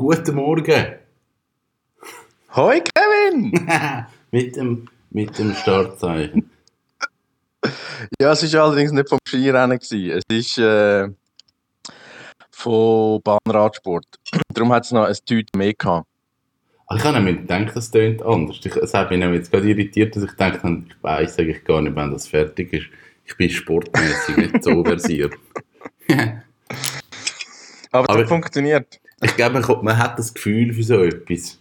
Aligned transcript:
Guten 0.00 0.34
Morgen. 0.36 0.94
Hoi 2.56 2.80
Kevin! 2.80 3.52
mit, 4.30 4.56
dem, 4.56 4.88
mit 5.10 5.38
dem 5.38 5.52
Startzeichen. 5.52 6.50
Ja, 8.18 8.32
es 8.32 8.50
war 8.54 8.64
allerdings 8.64 8.92
nicht 8.92 9.10
vom 9.10 9.18
Skirennen. 9.28 9.78
Gewesen. 9.78 10.10
Es 10.16 10.24
ist 10.34 10.56
äh, 10.56 11.06
von 12.50 13.20
Bahnradsport. 13.22 14.06
Darum 14.54 14.72
hat 14.72 14.86
es 14.86 14.92
noch 14.92 15.04
ein 15.04 15.14
Tüte 15.26 15.54
mehr 15.54 15.74
gehabt. 15.74 16.06
Ach, 16.86 16.96
ich 16.96 17.04
habe 17.04 17.20
nämlich 17.20 17.46
gedacht, 17.46 17.76
das 17.76 17.90
tönt 17.90 18.22
anders. 18.22 18.58
Ich, 18.64 18.74
es 18.74 18.94
hat 18.94 19.10
mich 19.10 19.20
jetzt 19.20 19.50
gerade 19.50 19.68
irritiert, 19.68 20.16
dass 20.16 20.22
ich 20.22 20.32
dachte, 20.32 20.82
ich 20.88 21.02
weiß 21.02 21.40
eigentlich 21.40 21.62
gar 21.62 21.82
nicht, 21.82 21.94
wann 21.94 22.10
das 22.10 22.26
fertig 22.26 22.72
ist. 22.72 22.86
Ich 23.26 23.36
bin 23.36 23.50
sportmäßig 23.50 24.36
nicht 24.38 24.64
so 24.64 24.82
versiert. 24.82 25.34
Aber, 27.92 28.08
Aber 28.08 28.20
das 28.20 28.30
funktioniert. 28.30 28.98
Ich 29.22 29.36
glaube, 29.36 29.60
man, 29.60 29.84
man, 29.84 29.98
hat 29.98 30.18
das 30.18 30.32
Gefühl 30.32 30.72
für 30.72 30.82
so 30.82 31.02
etwas. 31.02 31.58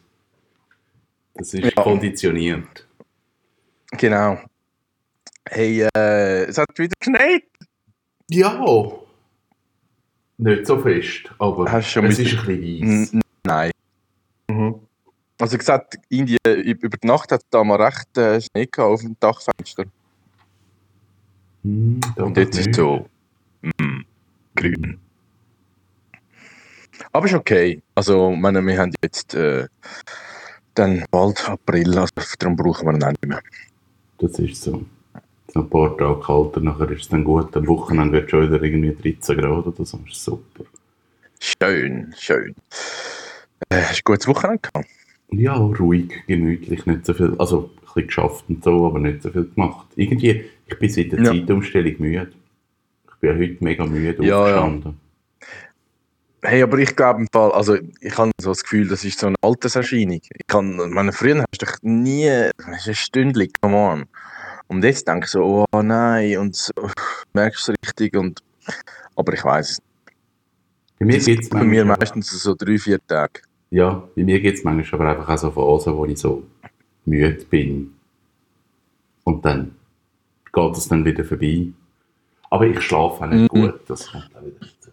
Das 1.34 1.54
ist 1.54 1.64
ja. 1.64 1.72
konditioniert. 1.72 2.88
Genau. 3.92 4.40
Hey, 5.48 5.88
äh, 5.96 6.44
es 6.46 6.58
hat 6.58 6.78
wieder 6.78 6.94
geschneit. 7.00 7.44
Ja. 8.30 8.64
Nicht 10.38 10.68
so 10.68 10.80
fest, 10.80 11.32
aber 11.38 11.70
Hast 11.70 11.90
schon 11.90 12.06
es 12.06 12.20
ist 12.20 12.38
ein 12.38 12.46
bisschen 12.46 13.12
weiss. 13.12 13.24
Nein. 13.44 13.72
Mhm. 14.48 14.76
Also 15.38 15.58
gesagt, 15.58 15.98
Indien, 16.10 16.38
über 16.46 16.90
die 16.90 17.08
Nacht 17.08 17.32
hat 17.32 17.42
es 17.42 17.50
da 17.50 17.64
mal 17.64 17.82
recht 17.82 18.18
äh, 18.18 18.40
Schnee 18.42 18.66
gehabt 18.66 18.92
auf 18.92 19.02
dem 19.02 19.16
Dachfenster. 19.20 19.86
Hm, 21.64 22.00
Und 22.16 22.38
jetzt 22.38 22.58
ist 22.58 22.70
es 22.70 22.76
so 22.76 23.06
mm, 23.62 24.02
grün. 24.56 25.00
Aber 27.12 27.26
ist 27.26 27.34
okay. 27.34 27.82
Also, 27.96 28.32
meine, 28.32 28.66
wir 28.66 28.78
haben 28.78 28.94
jetzt 29.04 29.34
äh, 29.36 29.68
dann 30.76 31.04
bald 31.12 31.48
April, 31.50 31.98
also 31.98 32.12
darum 32.38 32.56
brauchen 32.56 32.88
wir 32.88 32.94
ihn 32.94 33.04
auch 33.04 33.10
nicht 33.10 33.26
mehr. 33.26 33.42
Das 34.20 34.38
ist 34.40 34.62
so. 34.62 34.84
Ein 35.56 35.70
paar 35.70 35.98
Tage 35.98 36.20
kälter, 36.24 36.62
nachher 36.62 36.92
ist 36.92 37.02
es 37.02 37.10
dann 37.10 37.24
gut. 37.24 37.56
Am 37.58 37.68
Wochenende 37.68 38.14
wird 38.14 38.26
es 38.26 38.32
schon 38.32 38.44
wieder 38.44 38.62
irgendwie 38.62 39.14
13 39.14 39.38
Grad 39.38 39.66
oder 39.66 39.86
so. 39.86 39.98
Das 39.98 40.16
ist 40.16 40.24
super. 40.24 40.64
Schön, 41.40 42.14
schön. 42.18 42.54
Äh, 43.70 43.82
hast 43.82 43.96
du 43.96 43.98
ein 43.98 44.02
gutes 44.04 44.28
Wochenende 44.28 44.60
gehabt? 44.62 44.90
Ja, 45.32 45.56
ruhig, 45.56 46.24
gemütlich, 46.28 46.86
nicht 46.86 47.06
so 47.06 47.14
viel, 47.14 47.36
also 47.38 47.72
ein 47.76 47.82
bisschen 47.86 48.08
geschafft 48.08 48.46
und 48.50 48.64
so, 48.64 48.86
aber 48.86 49.00
nicht 49.00 49.22
so 49.22 49.30
viel 49.30 49.46
gemacht. 49.46 49.88
Irgendwie, 49.96 50.46
ich 50.68 50.80
bin 50.80 50.90
seit 50.90 51.12
der 51.12 51.20
ja. 51.20 51.32
Zeitumstellung 51.32 51.96
müde. 52.00 52.32
Ich 53.08 53.16
bin 53.20 53.38
heute 53.38 53.58
mega 53.64 53.86
müde 53.86 54.26
ja, 54.26 54.40
aufgestanden. 54.40 54.92
Ja. 54.92 55.09
Hey, 56.42 56.64
aber 56.64 56.78
ich 56.78 56.96
glaube 56.96 57.22
im 57.22 57.28
Fall, 57.34 57.52
also 57.52 57.76
ich 58.00 58.18
habe 58.18 58.32
so 58.40 58.52
das 58.52 58.64
Gefühl, 58.64 58.88
das 58.88 59.04
ist 59.04 59.20
so 59.20 59.28
eine 59.28 59.36
Alterserscheinung. 59.42 60.22
Ich 60.22 60.48
kann, 60.48 60.78
meine, 60.92 61.12
früher 61.12 61.40
hast 61.40 61.62
du 61.62 61.66
dich 61.66 61.76
nie, 61.82 62.30
hast 62.66 62.88
ein 62.88 62.96
Stündchen, 62.96 63.50
come 63.62 63.76
on. 63.76 64.06
Und 64.68 64.84
jetzt 64.84 65.08
denke 65.08 65.26
ich 65.26 65.32
so, 65.32 65.66
oh 65.70 65.82
nein, 65.82 66.38
und 66.38 66.56
so, 66.56 66.72
merkst 67.34 67.68
du 67.68 67.74
es 67.74 67.78
richtig 67.88 68.16
und, 68.16 68.42
aber 69.16 69.34
ich 69.34 69.44
weiß 69.44 69.72
es 69.72 69.82
Bei 71.00 71.06
mir 71.06 71.20
geht 71.20 71.42
es 71.42 71.50
bei 71.50 71.64
mir 71.64 71.84
meistens 71.84 72.30
so 72.30 72.56
drei, 72.56 72.78
vier 72.78 73.06
Tage. 73.06 73.42
Ja, 73.72 74.08
bei 74.16 74.24
mir 74.24 74.40
geht 74.40 74.56
es 74.56 74.64
manchmal 74.64 75.02
aber 75.02 75.10
einfach 75.10 75.30
auch 75.30 75.38
so 75.38 75.52
Phasen, 75.52 75.98
wo 75.98 76.06
ich 76.06 76.20
so 76.20 76.44
müde 77.06 77.44
bin. 77.50 77.96
Und 79.26 79.44
dann 79.44 79.76
geht 80.54 80.78
es 80.78 80.88
dann 80.88 81.04
wieder 81.04 81.26
vorbei. 81.26 81.68
Aber 82.50 82.66
ich 82.66 82.82
schlafe 82.82 83.24
auch 83.24 83.28
nicht 83.28 83.54
mhm. 83.54 83.62
gut, 83.62 83.82
das 83.88 84.10
kommt 84.10 84.30
auch 84.36 84.42
wieder 84.42 84.60
dazu. 84.60 84.92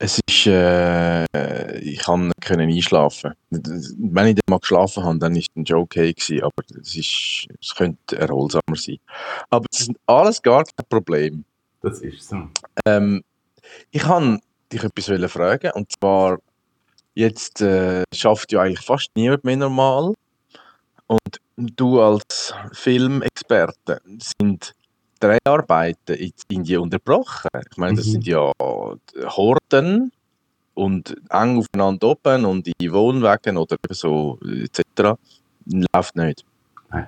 Es 0.00 0.20
ist, 0.28 0.46
äh, 0.46 1.78
ich 1.80 1.98
kann 1.98 2.28
nicht 2.28 2.50
einschlafen. 2.50 3.32
Wenn 3.50 4.28
ich 4.28 4.34
dann 4.36 4.42
mal 4.48 4.60
geschlafen 4.60 5.02
habe, 5.02 5.18
dann 5.18 5.34
ist 5.34 5.48
es 5.54 5.72
okay 5.72 6.12
gewesen, 6.12 6.44
aber 6.44 6.62
es, 6.80 6.94
ist, 6.94 7.48
es 7.60 7.74
könnte 7.74 8.16
erholsamer 8.16 8.76
sein. 8.76 8.98
Aber 9.50 9.66
es 9.72 9.80
ist 9.80 9.90
alles 10.06 10.40
gar 10.40 10.62
kein 10.64 10.86
Problem. 10.88 11.44
Das 11.82 12.00
ist 12.00 12.28
so. 12.28 12.48
Ähm, 12.86 13.24
ich 13.90 14.04
habe 14.04 14.38
dich 14.72 14.84
etwas 14.84 15.32
fragen 15.32 15.72
und 15.72 15.90
zwar, 15.92 16.38
jetzt 17.14 17.60
äh, 17.60 18.04
schafft 18.14 18.52
ja 18.52 18.62
eigentlich 18.62 18.86
fast 18.86 19.10
niemand 19.16 19.42
mehr 19.42 19.56
normal 19.56 20.14
und 21.08 21.40
du 21.56 22.00
als 22.00 22.54
Filmexperte 22.72 24.00
sind 24.38 24.74
Dreharbeiten 25.20 26.16
in 26.16 26.32
Indien 26.48 26.80
unterbrochen. 26.80 27.48
Ich 27.70 27.76
meine, 27.76 27.96
das 27.96 28.06
mhm. 28.06 28.10
sind 28.10 28.26
ja 28.26 28.52
Horden 29.26 30.12
und 30.74 31.16
eng 31.30 31.58
aufeinander 31.58 32.08
oben 32.08 32.44
und 32.44 32.68
in 32.78 32.92
Wohnwagen 32.92 33.56
oder 33.56 33.76
so 33.90 34.38
etc. 34.42 35.18
Läuft 35.66 36.16
nicht. 36.16 36.44
Nein, 36.90 37.06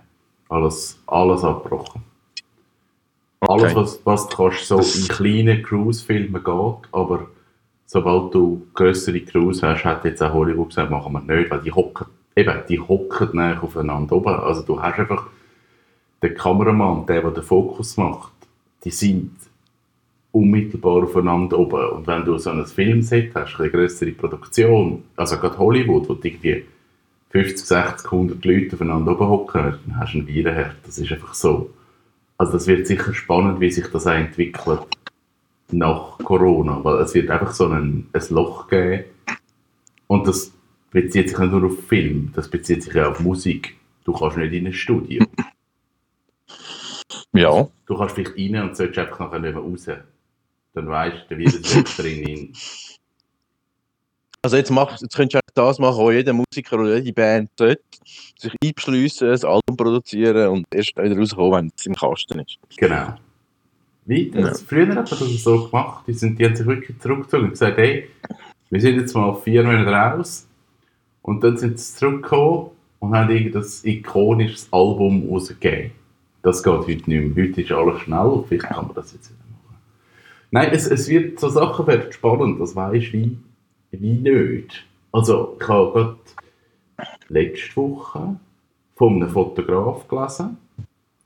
alles, 0.49 0.99
alles 1.07 1.45
abgebrochen. 1.45 2.03
Okay. 3.41 3.53
Alles, 3.53 3.75
was, 3.75 4.01
was 4.05 4.29
du 4.29 4.37
kannst, 4.37 4.67
so 4.67 4.77
das 4.77 4.97
in 4.97 5.09
kleinen 5.09 5.63
Cruise-Filmen 5.63 6.45
geht, 6.45 6.89
aber 6.93 7.29
sobald 7.87 8.35
du 8.35 8.67
größere 8.75 9.21
Crews 9.21 9.63
hast, 9.63 9.85
hat 9.85 10.05
jetzt 10.05 10.23
auch 10.23 10.35
Hollywood 10.35 10.69
gesagt, 10.69 10.91
machen 10.91 11.13
wir 11.13 11.21
nicht, 11.21 11.51
weil 11.51 11.63
die 11.63 11.73
hocken, 11.73 12.07
eben, 12.37 12.63
die 12.69 12.79
hocken 12.79 13.31
näher 13.33 13.63
aufeinander 13.63 14.17
oben. 14.17 14.35
Also 14.35 14.63
du 14.63 14.81
hast 14.81 14.99
einfach 14.99 15.29
den 16.23 16.35
Kameramann, 16.35 17.07
der, 17.07 17.23
der 17.23 17.31
den 17.31 17.43
Fokus 17.43 17.97
macht, 17.97 18.33
die 18.85 18.91
sind 18.91 19.33
unmittelbar 20.33 21.03
aufeinander 21.03 21.59
oben. 21.59 21.89
Und 21.91 22.07
wenn 22.07 22.25
du 22.25 22.39
so 22.39 22.51
ein 22.51 22.65
Filmset 22.67 23.35
hast, 23.35 23.59
eine 23.59 23.71
größere 23.71 24.13
Produktion, 24.13 25.03
also 25.17 25.37
gerade 25.39 25.59
Hollywood, 25.59 26.09
wo 26.09 26.19
irgendwie 26.23 26.65
50, 27.31 27.67
60, 27.67 28.13
100 28.13 28.45
Leute 28.45 28.75
aufeinander 28.75 29.13
oben 29.13 29.29
hocken, 29.29 29.79
dann 29.87 29.99
hast 29.99 30.15
du 30.15 30.19
einen 30.19 30.29
Virenherd. 30.29 30.77
Das 30.85 30.99
ist 30.99 31.13
einfach 31.13 31.35
so. 31.35 31.71
Also 32.39 32.53
das 32.53 32.67
wird 32.67 32.87
sicher 32.87 33.13
spannend, 33.13 33.61
wie 33.61 33.71
sich 33.71 33.87
das 33.89 34.07
auch 34.07 34.13
entwickelt 34.13 34.81
nach 35.73 36.19
Corona, 36.19 36.83
weil 36.83 37.01
es 37.03 37.15
wird 37.15 37.31
einfach 37.31 37.53
so 37.53 37.69
ein, 37.69 38.07
ein 38.13 38.23
Loch 38.31 38.69
geben 38.69 39.05
und 40.07 40.27
das 40.27 40.53
bezieht 40.91 41.29
sich 41.29 41.39
nicht 41.39 41.53
nur 41.53 41.67
auf 41.67 41.85
Film, 41.87 42.33
das 42.35 42.49
bezieht 42.49 42.83
sich 42.83 42.99
auch 43.01 43.11
auf 43.11 43.21
Musik. 43.21 43.77
Du 44.05 44.13
kannst 44.13 44.39
nicht 44.39 44.53
in 44.53 44.67
ein 44.67 44.73
Studio. 44.73 45.25
Ja. 47.33 47.69
Du 47.87 47.97
kannst 47.97 48.15
vielleicht 48.15 48.37
rein 48.37 48.69
und 48.69 48.77
sollst 48.77 48.99
einfach 48.99 49.21
nachher 49.21 49.39
nicht 49.39 49.55
mehr 49.55 49.63
raus. 49.63 49.87
Dann 50.75 50.89
weißt 50.89 51.17
du, 51.29 51.39
wie 51.39 51.45
das 51.45 51.97
drin 51.97 52.53
Also 54.43 54.57
jetzt, 54.57 54.71
mach, 54.71 55.01
jetzt 55.01 55.15
könntest 55.17 55.43
du 55.43 55.51
das 55.55 55.79
machen, 55.79 55.99
wo 55.99 56.11
jeder 56.11 56.33
Musiker 56.33 56.79
oder 56.79 56.97
jede 56.97 57.13
Band 57.13 57.51
dort 57.57 57.81
sich 58.39 58.55
einbeschliessen, 58.63 59.29
ein 59.31 59.45
Album 59.45 59.77
produzieren 59.77 60.49
und 60.49 60.67
erst 60.73 60.97
wieder 60.97 61.17
rauskommen, 61.17 61.53
wenn 61.53 61.73
es 61.77 61.87
im 61.87 61.95
Kasten 61.95 62.39
ist. 62.41 62.59
Genau. 62.77 63.15
Wie? 64.07 64.31
Ja. 64.35 64.55
Früher 64.55 64.89
hat 64.89 65.11
man 65.11 65.21
das 65.21 65.43
so 65.43 65.69
gemacht. 65.69 66.05
Die, 66.07 66.15
sind, 66.15 66.39
die 66.39 66.45
haben 66.45 66.57
sich 66.57 66.67
wirklich 66.67 66.99
zurückgezogen 66.99 67.45
und 67.45 67.51
gesagt, 67.51 67.77
hey, 67.77 68.09
wir 68.71 68.81
sind 68.81 68.99
jetzt 68.99 69.15
mal 69.15 69.35
vier 69.35 69.63
Monate 69.63 69.91
raus. 69.91 70.49
Und 71.23 71.45
dann 71.45 71.59
sind 71.59 71.79
sie 71.79 71.95
zurückgekommen 71.97 72.71
und 73.01 73.15
haben 73.15 73.31
irgendwie 73.31 73.53
das 73.53 73.85
ikonische 73.85 74.67
Album 74.71 75.29
rausgegeben. 75.29 75.93
Das 76.43 76.63
geht 76.63 76.73
heute 76.73 76.89
nicht 76.89 77.07
mehr. 77.07 77.47
Heute 77.47 77.61
ist 77.61 77.73
alles 77.73 78.01
schnell, 78.01 78.45
vielleicht 78.49 78.69
kann 78.69 78.87
man 78.87 78.95
das 78.95 79.13
jetzt 79.13 79.31
wieder 79.31 79.45
machen. 79.51 79.79
Nein, 80.51 80.71
es, 80.73 80.87
es 80.87 81.09
wird, 81.09 81.39
so 81.39 81.49
Sachen 81.49 81.87
werden 81.87 82.13
spannend, 82.13 82.61
das 82.61 82.75
weisst 82.75 83.13
wie, 83.13 83.37
wie 83.91 84.13
nicht. 84.13 84.87
Also, 85.13 85.57
ich 85.61 85.69
habe 85.69 85.93
gerade 85.93 86.17
letzte 87.29 87.77
Woche 87.77 88.37
von 88.95 89.17
einem 89.17 89.31
Fotograf 89.31 90.09
gelesen, 90.09 90.57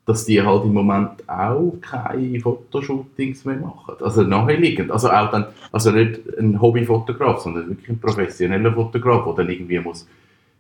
dass 0.06 0.26
die 0.26 0.42
halt 0.42 0.64
im 0.64 0.74
Moment 0.74 1.28
auch 1.28 1.74
keine 1.80 2.38
Fotoshootings 2.38 3.44
mehr 3.44 3.56
machen. 3.56 3.94
Also 4.00 4.22
naheliegend. 4.22 4.90
Also 4.90 5.10
auch 5.10 5.30
dann, 5.30 5.46
also 5.72 5.90
nicht 5.90 6.20
ein 6.38 6.60
Hobbyfotograf, 6.60 7.40
sondern 7.40 7.70
wirklich 7.70 7.88
ein 7.88 7.98
professioneller 7.98 8.72
Fotograf, 8.72 9.24
der 9.24 9.34
dann 9.34 9.48
irgendwie 9.48 9.80
muss 9.80 10.06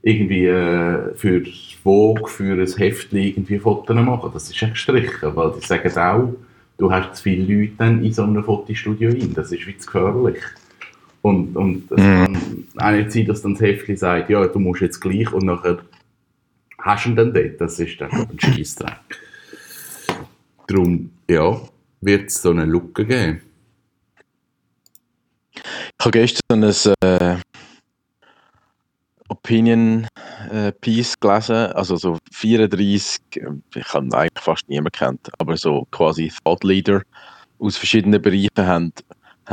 irgendwie 0.04 0.46
äh, 0.46 1.14
für 1.16 1.42
Vogue, 1.82 2.28
für 2.28 2.60
ein 2.60 2.66
Heftchen 2.66 3.18
irgendwie 3.18 3.58
Fotos 3.58 3.96
machen. 3.96 4.30
Das 4.34 4.50
ist 4.50 4.62
echt 4.62 4.74
gestrichen, 4.74 5.34
weil 5.34 5.52
die 5.52 5.66
sagen 5.66 5.98
auch, 5.98 6.34
du 6.76 6.92
hast 6.92 7.16
zu 7.16 7.22
viele 7.22 7.60
Leute 7.60 7.72
dann 7.78 8.04
in 8.04 8.12
so 8.12 8.22
einem 8.22 8.44
Fotostudio 8.44 9.10
rein. 9.10 9.32
Das 9.34 9.50
ist 9.50 9.66
wie 9.66 9.78
zu 9.78 9.86
gefährlich. 9.86 10.42
Und, 11.22 11.56
und 11.56 11.90
es 11.90 11.96
mhm. 11.96 12.36
kann 12.76 12.86
auch 12.86 12.90
nicht 12.90 13.12
sein, 13.12 13.26
dass 13.26 13.40
dann 13.40 13.54
das 13.54 13.62
Heftchen 13.62 13.96
sagt, 13.96 14.28
ja, 14.28 14.46
du 14.46 14.58
musst 14.58 14.82
jetzt 14.82 15.00
gleich 15.00 15.32
und 15.32 15.46
nachher 15.46 15.78
hast 16.78 17.06
du 17.06 17.10
ihn 17.10 17.16
dann 17.16 17.32
dort. 17.32 17.58
Das 17.58 17.80
ist 17.80 17.98
dann 17.98 18.10
ein 18.10 18.38
Scheissdreck. 18.38 19.20
Darum, 20.66 21.10
ja, 21.30 21.62
wird 22.02 22.28
es 22.28 22.42
so 22.42 22.50
eine 22.50 22.66
Lücke 22.66 23.06
geben. 23.06 23.40
Ich 25.54 25.62
habe 26.04 26.10
gestern 26.10 26.62
ein 26.62 26.74
äh, 27.02 27.36
Opinion 29.44 30.06
äh, 30.50 30.72
Piece 30.72 31.20
gelesen, 31.20 31.70
also 31.74 31.96
so 31.96 32.16
34, 32.32 33.20
ich 33.74 33.92
habe 33.92 34.16
eigentlich 34.16 34.30
fast 34.42 34.66
niemand 34.70 34.94
kennt, 34.94 35.30
aber 35.38 35.58
so 35.58 35.86
quasi 35.90 36.32
Thought 36.42 36.64
Leader 36.64 37.02
aus 37.58 37.76
verschiedenen 37.76 38.22
Bereichen 38.22 38.48
haben, 38.56 38.92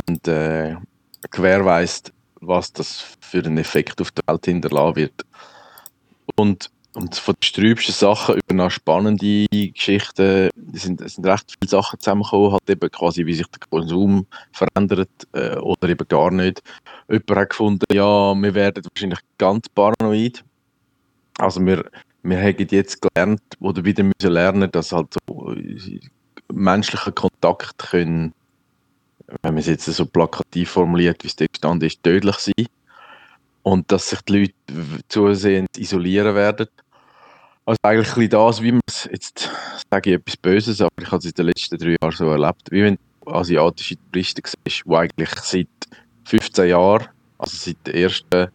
haben 0.08 0.32
äh, 0.32 0.76
gewährleistet, 1.30 2.14
was 2.40 2.72
das 2.72 3.04
für 3.20 3.44
einen 3.44 3.58
Effekt 3.58 4.00
auf 4.00 4.10
der 4.12 4.24
Welt 4.28 4.46
hinterlassen 4.46 4.96
wird. 4.96 5.26
Und, 6.36 6.70
und 6.94 7.16
von 7.16 7.34
den 7.34 7.42
strübsten 7.42 7.94
Sachen 7.94 8.36
über 8.36 8.54
noch 8.54 8.70
spannende 8.70 9.46
Geschichten 9.50 10.50
es 10.74 10.82
sind, 10.82 11.08
sind 11.08 11.26
recht 11.26 11.52
viele 11.58 11.70
Sachen 11.70 11.98
zusammengekommen, 11.98 12.52
halt 12.52 12.68
eben 12.68 12.90
quasi, 12.90 13.24
wie 13.26 13.34
sich 13.34 13.46
der 13.46 13.60
Konsum 13.70 14.26
verändert 14.52 15.10
äh, 15.32 15.56
oder 15.56 15.88
eben 15.88 16.06
gar 16.08 16.30
nicht. 16.30 16.62
Jemand 17.08 17.30
hat 17.30 17.50
gefunden, 17.50 17.84
ja, 17.92 18.34
wir 18.34 18.54
werden 18.54 18.84
wahrscheinlich 18.84 19.20
ganz 19.38 19.68
paranoid. 19.70 20.44
Also 21.38 21.64
wir, 21.64 21.84
wir 22.22 22.38
haben 22.38 22.66
jetzt 22.70 23.00
gelernt 23.00 23.42
oder 23.60 23.84
wieder 23.84 24.02
müssen 24.04 24.32
lernen, 24.32 24.70
dass 24.70 24.92
halt 24.92 25.14
so 25.28 25.52
äh, 25.52 26.00
menschliche 26.52 27.12
Kontakte 27.12 27.86
können, 27.86 28.34
wenn 29.42 29.54
man 29.54 29.58
es 29.58 29.66
jetzt 29.66 29.86
so 29.86 30.04
plakativ 30.04 30.70
formuliert, 30.70 31.24
wie 31.24 31.28
es 31.28 31.36
da 31.36 31.46
gestanden 31.46 31.86
ist, 31.86 32.02
tödlich 32.02 32.36
sein. 32.36 32.66
Und 33.62 33.90
dass 33.92 34.10
sich 34.10 34.20
die 34.22 34.40
Leute 34.40 35.04
zusehends 35.08 35.78
isolieren 35.78 36.34
werden. 36.34 36.66
Also 37.64 37.78
eigentlich 37.84 38.28
das, 38.30 38.60
wie 38.60 38.72
man 38.72 38.80
es, 38.88 39.08
jetzt 39.10 39.50
sage 39.90 40.10
ich 40.10 40.16
etwas 40.16 40.36
Böses, 40.36 40.80
aber 40.80 40.90
ich 41.00 41.06
habe 41.06 41.18
es 41.18 41.26
in 41.26 41.32
den 41.32 41.46
letzten 41.46 41.78
drei 41.78 41.96
Jahren 42.00 42.16
so 42.16 42.28
erlebt, 42.28 42.70
wie 42.70 42.82
wenn 42.82 42.98
du 43.24 43.30
asiatische 43.30 43.96
Touristen 44.10 44.42
siehst, 44.44 44.82
die 44.84 44.94
eigentlich 44.96 45.30
seit 45.30 45.68
15 46.24 46.68
Jahren, 46.70 47.06
also 47.38 47.56
seit 47.56 47.76
der 47.86 47.94
ersten 47.94 48.48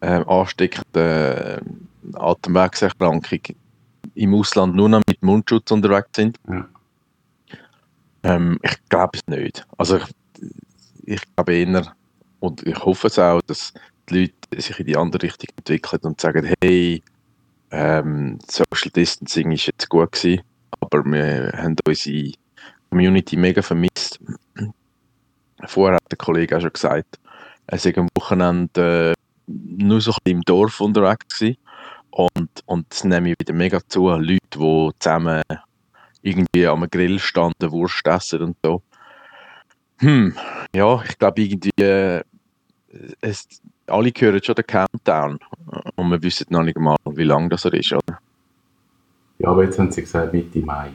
äh, 0.00 0.24
ansteckenden 0.26 1.60
äh, 2.12 2.16
Atemwegserkrankung 2.16 3.40
im 4.14 4.34
Ausland 4.34 4.74
nur 4.74 4.88
noch 4.88 5.02
mit 5.06 5.22
Mundschutz 5.22 5.70
unterwegs 5.70 6.10
sind. 6.16 6.36
Ja. 6.48 6.68
Ähm, 8.22 8.58
ich 8.62 8.76
glaube 8.88 9.18
es 9.18 9.26
nicht. 9.26 9.66
Also 9.78 9.98
ich, 9.98 10.04
ich 11.04 11.22
glaube 11.36 11.54
eher, 11.54 11.94
und 12.40 12.66
ich 12.66 12.78
hoffe 12.84 13.06
es 13.06 13.18
auch, 13.18 13.40
dass 13.46 13.72
die 14.10 14.20
Leute 14.20 14.62
sich 14.62 14.78
in 14.80 14.86
die 14.86 14.96
andere 14.96 15.22
Richtung 15.22 15.48
entwickeln 15.56 16.00
und 16.02 16.20
sagen, 16.20 16.54
hey, 16.60 17.02
ähm, 17.70 18.38
Social 18.48 18.90
Distancing 18.90 19.52
ist 19.52 19.66
jetzt 19.66 19.88
gut 19.88 20.12
gewesen, 20.12 20.42
aber 20.80 21.04
wir 21.04 21.52
haben 21.56 21.76
unsere 21.86 22.32
Community 22.90 23.36
mega 23.36 23.62
vermisst. 23.62 24.18
Vorher 25.66 25.96
hat 25.96 26.10
der 26.10 26.18
Kollege 26.18 26.56
auch 26.56 26.60
schon 26.60 26.72
gesagt, 26.72 27.18
er 27.66 27.78
sei 27.78 27.96
am 27.96 28.08
Wochenende 28.16 29.12
äh, 29.12 29.14
nur 29.46 30.00
so 30.00 30.10
ein 30.10 30.16
bisschen 30.24 30.38
im 30.38 30.42
Dorf 30.42 30.80
unterwegs 30.80 31.38
gewesen. 31.38 31.56
Und, 32.10 32.50
und 32.66 32.86
das 32.90 33.04
nehme 33.04 33.30
ich 33.30 33.36
wieder 33.38 33.54
mega 33.54 33.80
zu, 33.86 34.08
Leute, 34.08 34.40
die 34.56 34.90
zusammen 34.98 35.42
irgendwie 36.22 36.66
am 36.66 36.88
Grill 36.90 37.18
standen, 37.18 37.70
Wurst 37.70 38.06
essen 38.06 38.42
und 38.42 38.56
so. 38.64 38.82
Hm, 39.98 40.34
ja, 40.74 41.02
ich 41.04 41.18
glaube 41.18 41.42
irgendwie, 41.42 41.70
äh, 41.80 42.22
es, 43.20 43.46
alle 43.90 44.12
hören 44.16 44.42
schon 44.42 44.54
den 44.54 44.66
Countdown 44.66 45.38
und 45.96 46.10
wir 46.10 46.22
wissen 46.22 46.46
noch 46.50 46.62
nicht 46.62 46.78
mal, 46.78 46.96
wie 47.04 47.24
lang 47.24 47.50
das 47.50 47.64
er 47.64 47.74
ist, 47.74 47.92
oder? 47.92 48.18
Ja, 49.38 49.48
aber 49.48 49.64
jetzt 49.64 49.78
haben 49.78 49.90
sie 49.90 50.02
gesagt, 50.02 50.32
Mitte 50.32 50.60
Mai. 50.60 50.90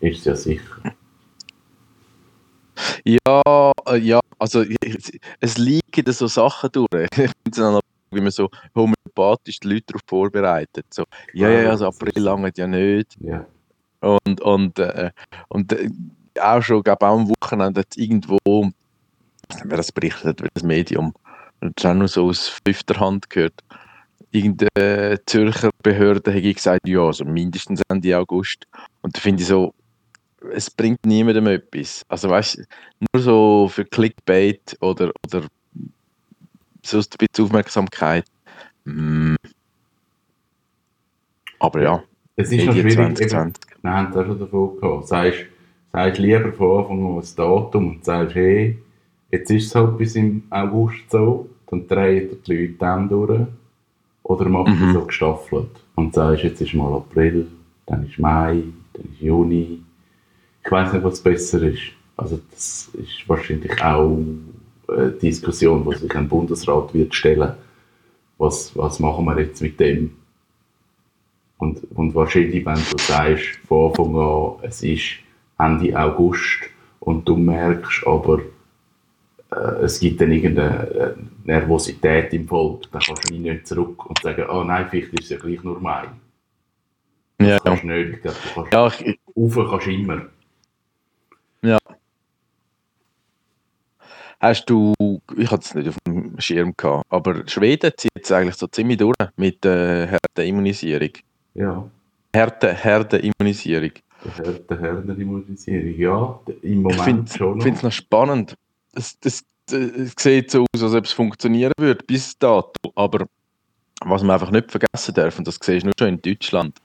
Ist 0.00 0.24
ja 0.26 0.34
sicher. 0.34 0.94
Ja, 3.04 3.72
äh, 3.88 3.96
ja, 3.98 4.20
also 4.38 4.64
es 5.40 5.58
liegen 5.58 6.12
so 6.12 6.26
Sachen 6.26 6.70
durch. 6.72 7.08
Ich 7.16 7.30
finde 7.56 7.80
wie 8.10 8.20
man 8.20 8.30
so 8.30 8.48
homöopathisch 8.74 9.60
die 9.60 9.68
Leute 9.68 9.86
darauf 9.88 10.02
vorbereitet. 10.06 10.86
So, 10.90 11.04
ja, 11.32 11.48
ja, 11.48 11.70
also 11.70 11.86
April 11.86 12.22
lange 12.22 12.50
ja 12.56 12.66
nicht. 12.66 13.16
Ja. 13.20 13.46
Und, 14.00 14.40
und, 14.40 14.78
äh, 14.78 15.10
und 15.48 15.72
äh, 15.72 15.90
auch 16.40 16.62
schon, 16.62 16.82
glaube 16.82 17.06
auch 17.06 17.18
am 17.18 17.28
Wochenende 17.28 17.82
irgendwo, 17.96 18.38
wer 19.64 19.76
das 19.76 19.92
berichtet, 19.92 20.42
das 20.54 20.62
Medium, 20.62 21.14
und 21.60 21.84
auch 21.84 21.94
nur 21.94 22.08
so 22.08 22.26
aus 22.26 22.48
fünfter 22.64 23.00
Hand 23.00 23.30
gehört, 23.30 23.54
irgendeine 24.30 25.18
Zürcher 25.26 25.70
Behörde 25.82 26.30
hätte 26.30 26.52
gesagt, 26.52 26.86
ja, 26.86 27.00
also 27.00 27.24
mindestens 27.24 27.82
Ende 27.88 28.16
August. 28.16 28.66
Und 29.02 29.16
da 29.16 29.20
finde 29.20 29.42
ich 29.42 29.48
so, 29.48 29.74
es 30.52 30.70
bringt 30.70 31.04
niemandem 31.04 31.46
etwas. 31.46 32.04
Also 32.08 32.28
weißt 32.28 32.62
nur 33.12 33.22
so 33.22 33.68
für 33.72 33.84
Clickbait 33.84 34.76
oder, 34.80 35.12
oder 35.24 35.46
sonst 36.82 37.14
ein 37.14 37.26
bisschen 37.26 37.46
Aufmerksamkeit. 37.46 38.24
Mm. 38.84 39.36
Aber 41.58 41.82
ja. 41.82 42.02
Es 42.36 42.52
ist 42.52 42.66
noch 42.66 42.74
schwierig, 42.74 42.98
eben, 42.98 43.52
wir 43.82 43.90
haben 43.90 44.12
schon 44.12 44.38
davon 44.38 44.78
gehabt. 44.78 45.08
Sagst, 45.08 45.46
sagst 45.92 46.20
lieber 46.20 46.52
von 46.52 46.80
Anfang 46.82 47.06
an 47.06 47.18
ein 47.18 47.36
Datum 47.36 47.90
und 47.92 48.04
sagst, 48.04 48.34
hey, 48.34 48.78
jetzt 49.30 49.50
ist 49.50 49.66
es 49.66 49.74
halt 49.74 49.98
bis 49.98 50.14
im 50.16 50.42
August 50.50 51.10
so, 51.10 51.48
dann 51.68 51.86
drehen 51.86 52.36
die 52.46 52.52
Leute 52.52 52.74
dann 52.78 53.08
durch. 53.08 53.46
Oder 54.22 54.48
machst 54.48 54.74
mhm. 54.74 54.92
so 54.92 55.04
gestaffelt 55.04 55.70
und 55.94 56.14
sagst, 56.14 56.42
jetzt 56.42 56.60
ist 56.60 56.74
mal 56.74 56.92
April, 56.94 57.46
dann 57.86 58.06
ist 58.06 58.18
Mai, 58.18 58.62
dann 58.92 59.04
ist 59.12 59.20
Juni. 59.20 59.82
Ich 60.64 60.70
weiß 60.70 60.92
nicht, 60.92 61.04
was 61.04 61.20
besser 61.20 61.62
ist. 61.62 61.92
Also 62.16 62.40
das 62.50 62.90
ist 62.94 63.28
wahrscheinlich 63.28 63.80
auch 63.80 64.18
eine 64.88 65.10
Diskussion, 65.12 65.88
die 65.88 65.96
sich 65.96 66.16
ein 66.16 66.28
Bundesrat 66.28 66.92
wird 66.92 67.14
stellen. 67.14 67.52
Was, 68.38 68.76
was 68.76 68.98
machen 68.98 69.24
wir 69.26 69.38
jetzt 69.38 69.62
mit 69.62 69.78
dem? 69.78 70.10
Und, 71.58 71.80
und 71.94 72.14
wahrscheinlich, 72.14 72.66
wenn 72.66 72.74
du 72.74 72.98
sagst, 72.98 73.60
von 73.66 73.90
Anfang 73.90 74.16
an, 74.16 74.52
es 74.62 74.82
ist 74.82 75.18
Ende 75.58 75.98
August 75.98 76.68
und 77.00 77.26
du 77.28 77.36
merkst 77.36 78.06
aber, 78.06 78.40
äh, 79.52 79.84
es 79.84 80.00
gibt 80.00 80.20
dann 80.20 80.32
irgendeine 80.32 80.86
äh, 80.88 81.14
Nervosität 81.44 82.32
im 82.34 82.46
Volk, 82.48 82.90
dann 82.92 83.00
kannst 83.02 83.30
du 83.30 83.34
nicht 83.34 83.66
zurück 83.66 84.06
und 84.06 84.18
sagen, 84.22 84.44
oh 84.50 84.64
nein, 84.64 84.86
vielleicht 84.90 85.12
ist 85.14 85.24
es 85.24 85.30
ja 85.30 85.38
gleich 85.38 85.62
nur 85.62 85.80
Mai. 85.80 86.04
Das 87.38 87.48
ja. 87.48 87.58
kannst 87.60 87.82
du 87.82 87.86
nicht. 87.88 88.14
Ich 88.16 88.22
du 88.22 88.30
kannst, 88.54 88.72
Ja, 88.72 88.86
ich, 89.06 89.18
rauf 89.36 89.70
kannst 89.70 89.86
du 89.86 89.90
immer. 89.90 90.22
ja. 91.62 91.78
Hast 94.38 94.68
du, 94.68 94.94
ich 95.36 95.50
hatte 95.50 95.62
es 95.64 95.74
nicht 95.74 95.88
auf 95.88 95.96
dem 96.06 96.38
Schirm 96.38 96.74
gehabt, 96.76 97.06
aber 97.08 97.46
Schweden 97.48 97.90
zieht 97.96 98.10
es 98.22 98.30
eigentlich 98.32 98.54
so 98.56 98.66
ziemlich 98.66 98.98
durch 98.98 99.14
mit 99.36 99.64
der 99.64 100.06
Herdenimmunisierung. 100.08 101.10
Ja, 101.54 101.88
Härte, 102.34 102.74
Her- 102.74 103.04
der 103.04 104.78
Herdenimmunisierung, 104.78 105.94
ja, 105.98 106.40
im 106.62 106.72
Ich 106.72 106.74
Moment 106.76 107.00
finde 107.02 107.32
schon 107.32 107.58
noch. 107.58 107.66
es 107.66 107.82
noch 107.82 107.92
spannend. 107.92 108.54
Es, 108.96 109.18
das, 109.20 109.44
es 109.70 110.12
sieht 110.18 110.50
so 110.50 110.66
aus, 110.74 110.82
als 110.82 110.94
ob 110.94 111.04
es 111.04 111.12
funktionieren 111.12 111.72
würde 111.78 112.02
bis 112.04 112.36
dato. 112.38 112.72
Aber 112.94 113.26
was 114.00 114.22
man 114.22 114.32
einfach 114.32 114.50
nicht 114.50 114.70
vergessen 114.70 115.14
darf, 115.14 115.38
und 115.38 115.46
das 115.46 115.58
siehst 115.62 115.82
du 115.82 115.86
nur 115.86 115.94
schon 115.98 116.08
in 116.08 116.22
Deutschland, 116.22 116.76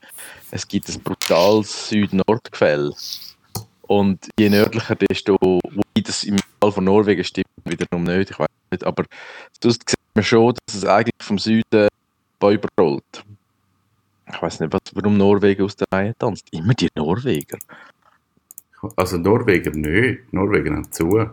es 0.50 0.66
gibt 0.66 0.88
ein 0.88 1.00
brutales 1.02 1.88
Süd-Nord-Gefälle. 1.88 2.94
Und 3.82 4.28
je 4.38 4.48
nördlicher, 4.48 4.94
desto, 4.94 5.36
wobei 5.42 6.00
das 6.02 6.24
im 6.24 6.38
Fall 6.60 6.72
von 6.72 6.84
Norwegen 6.84 7.24
stimmt 7.24 7.46
wiederum 7.64 8.04
nicht, 8.04 8.30
ich 8.30 8.38
weiß 8.38 8.48
nicht, 8.70 8.84
aber 8.84 9.04
sonst 9.62 9.88
sieht 9.88 9.98
man 10.14 10.24
schon, 10.24 10.54
dass 10.66 10.76
es 10.76 10.84
eigentlich 10.84 11.14
vom 11.20 11.38
Süden 11.38 11.88
Bäume 12.38 12.68
rollt. 12.78 13.24
Ich 14.28 14.40
weiß 14.40 14.60
nicht, 14.60 14.72
was, 14.72 14.80
warum 14.94 15.16
Norwegen 15.16 15.64
aus 15.64 15.76
der 15.76 15.86
Reihe 15.92 16.14
tanzt. 16.18 16.48
Immer 16.52 16.74
die 16.74 16.88
Norweger. 16.96 17.58
Also 18.96 19.18
Norweger 19.18 19.70
nicht, 19.70 20.32
Norweger 20.32 20.72
haben 20.72 20.90
zu. 20.90 21.30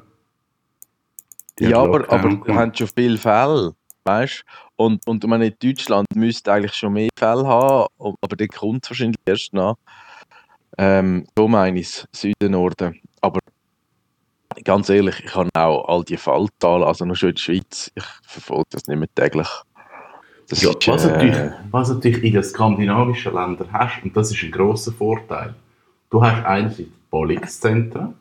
Ja, 1.59 1.79
aber, 1.79 2.11
aber 2.11 2.29
gemacht. 2.29 2.49
haben 2.49 2.75
schon 2.75 2.87
viele 2.95 3.17
Fälle, 3.17 3.73
weißt 4.05 4.43
Und, 4.75 5.05
und 5.07 5.23
ich 5.23 5.29
meine, 5.29 5.47
in 5.47 5.55
Deutschland 5.61 6.07
müsste 6.15 6.53
eigentlich 6.53 6.73
schon 6.73 6.93
mehr 6.93 7.09
Fälle 7.17 7.45
haben, 7.45 7.87
aber 7.97 8.35
der 8.35 8.47
kommt 8.47 8.89
wahrscheinlich 8.89 9.17
erst 9.25 9.53
nach. 9.53 9.75
Ähm, 10.77 11.27
so 11.37 11.47
meine 11.47 11.79
ich 11.79 12.05
Süden, 12.13 12.51
Norden. 12.51 12.99
Aber 13.21 13.39
ganz 14.63 14.89
ehrlich, 14.89 15.19
ich 15.23 15.35
habe 15.35 15.49
auch 15.53 15.87
all 15.87 16.03
die 16.03 16.17
Fallzahlen, 16.17 16.83
also 16.83 17.05
nur 17.05 17.15
schon 17.15 17.29
in 17.29 17.35
der 17.35 17.41
Schweiz, 17.41 17.91
ich 17.93 18.03
verfolge 18.23 18.67
das 18.71 18.87
nicht 18.87 18.97
mehr 18.97 19.09
täglich. 19.13 19.47
Ja, 20.51 20.71
ist, 20.71 20.87
was, 20.87 21.05
äh, 21.05 21.11
natürlich, 21.11 21.37
was 21.69 21.89
natürlich 21.89 22.23
in 22.23 22.33
den 22.33 22.43
skandinavischen 22.43 23.33
Ländern 23.33 23.71
hast, 23.71 24.03
und 24.03 24.15
das 24.17 24.31
ist 24.31 24.41
ein 24.41 24.51
grosser 24.51 24.91
Vorteil, 24.91 25.53
du 26.09 26.23
hast 26.23 26.43
einerseits 26.45 26.89
Policenzentren, 27.11 28.15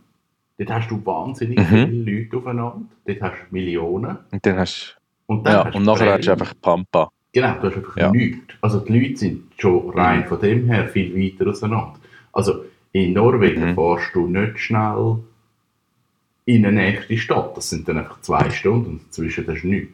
dort 0.59 0.71
hast 0.71 0.91
du 0.91 1.05
wahnsinnig 1.07 1.59
Mhm. 1.59 1.89
viele 1.89 2.19
Leute 2.21 2.37
aufeinander, 2.37 2.83
dort 3.07 3.23
hast 3.23 3.37
du 3.39 3.55
Millionen. 3.55 4.19
und 4.31 4.45
dann 4.47 4.57
hast 4.59 4.97
Und 5.27 5.45
dann 5.47 5.53
ja, 5.53 5.65
hast 5.67 5.75
und 5.77 5.83
nachher 5.85 6.13
hast 6.15 6.27
du 6.27 6.33
einfach 6.33 6.55
Pampa. 6.61 7.11
Genau, 7.33 7.55
du 7.61 7.69
hast 7.69 7.77
einfach 7.77 7.97
Ja. 7.97 8.11
nichts. 8.11 8.55
Also 8.61 8.81
die 8.81 8.99
Leute 8.99 9.17
sind 9.19 9.45
schon 9.59 9.91
rein 9.91 10.27
von 10.27 10.41
dem 10.41 10.67
her 10.67 10.89
viel 10.89 11.15
weiter 11.15 11.51
auseinander. 11.51 11.95
Also 12.33 12.65
in 12.93 13.13
Norwegen 13.13 13.71
Mhm. 13.71 13.75
fährst 13.75 14.15
du 14.15 14.27
nicht 14.27 14.59
schnell 14.59 15.19
in 16.47 16.65
eine 16.65 16.77
nächste 16.81 17.19
Stadt. 17.19 17.57
Das 17.57 17.69
sind 17.69 17.87
dann 17.87 17.99
einfach 17.99 18.21
zwei 18.23 18.49
Stunden 18.51 18.87
und 18.93 19.07
dazwischen 19.09 19.47
hast 19.47 19.63
du 19.63 19.69
nichts. 19.69 19.93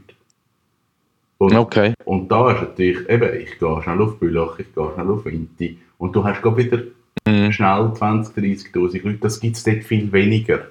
Und, 1.38 1.56
Okay. 1.56 1.94
und 2.04 2.30
da 2.30 2.52
ist 2.52 2.60
natürlich, 2.62 3.08
eben, 3.10 3.34
ich 3.40 3.58
gehe 3.58 3.82
schnell 3.82 4.00
auf 4.00 4.18
Bülach, 4.20 4.58
ich 4.60 4.72
gehe 4.72 4.90
schnell 4.94 5.08
auf 5.10 5.26
Inti 5.26 5.78
und 5.98 6.14
du 6.14 6.24
hast 6.24 6.40
gerade 6.40 6.56
wieder 6.56 6.82
Mhm. 7.26 7.52
schnell 7.52 7.92
20, 7.94 8.36
30'000 8.36 9.02
Leute. 9.02 9.18
Das 9.18 9.40
gibt 9.40 9.56
es 9.56 9.64
dort 9.64 9.84
viel 9.84 10.12
weniger. 10.12 10.68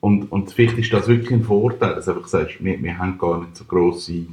Und, 0.00 0.32
und 0.32 0.50
vielleicht 0.52 0.78
ist 0.78 0.92
das 0.92 1.08
wirklich 1.08 1.30
ein 1.30 1.44
Vorteil, 1.44 1.94
dass 1.94 2.06
du 2.06 2.12
einfach 2.12 2.26
sagst, 2.26 2.64
wir, 2.64 2.82
wir 2.82 2.98
haben 2.98 3.18
gar 3.18 3.40
nicht 3.40 3.56
so 3.56 3.64
grosse 3.64 4.26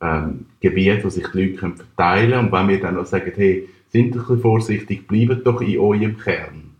ähm, 0.00 0.46
Gebiete, 0.60 1.04
wo 1.04 1.10
sich 1.10 1.26
die 1.32 1.38
Leute 1.38 1.56
können 1.56 1.76
verteilen 1.76 2.30
können. 2.30 2.46
Und 2.46 2.52
wenn 2.52 2.68
wir 2.68 2.80
dann 2.80 2.94
noch 2.94 3.06
sagen, 3.06 3.32
hey, 3.34 3.68
sind 3.88 4.06
ein 4.06 4.12
bisschen 4.12 4.40
vorsichtig, 4.40 5.06
bleibt 5.06 5.46
doch 5.46 5.60
in 5.60 5.78
eurem 5.78 6.16
Kern, 6.18 6.74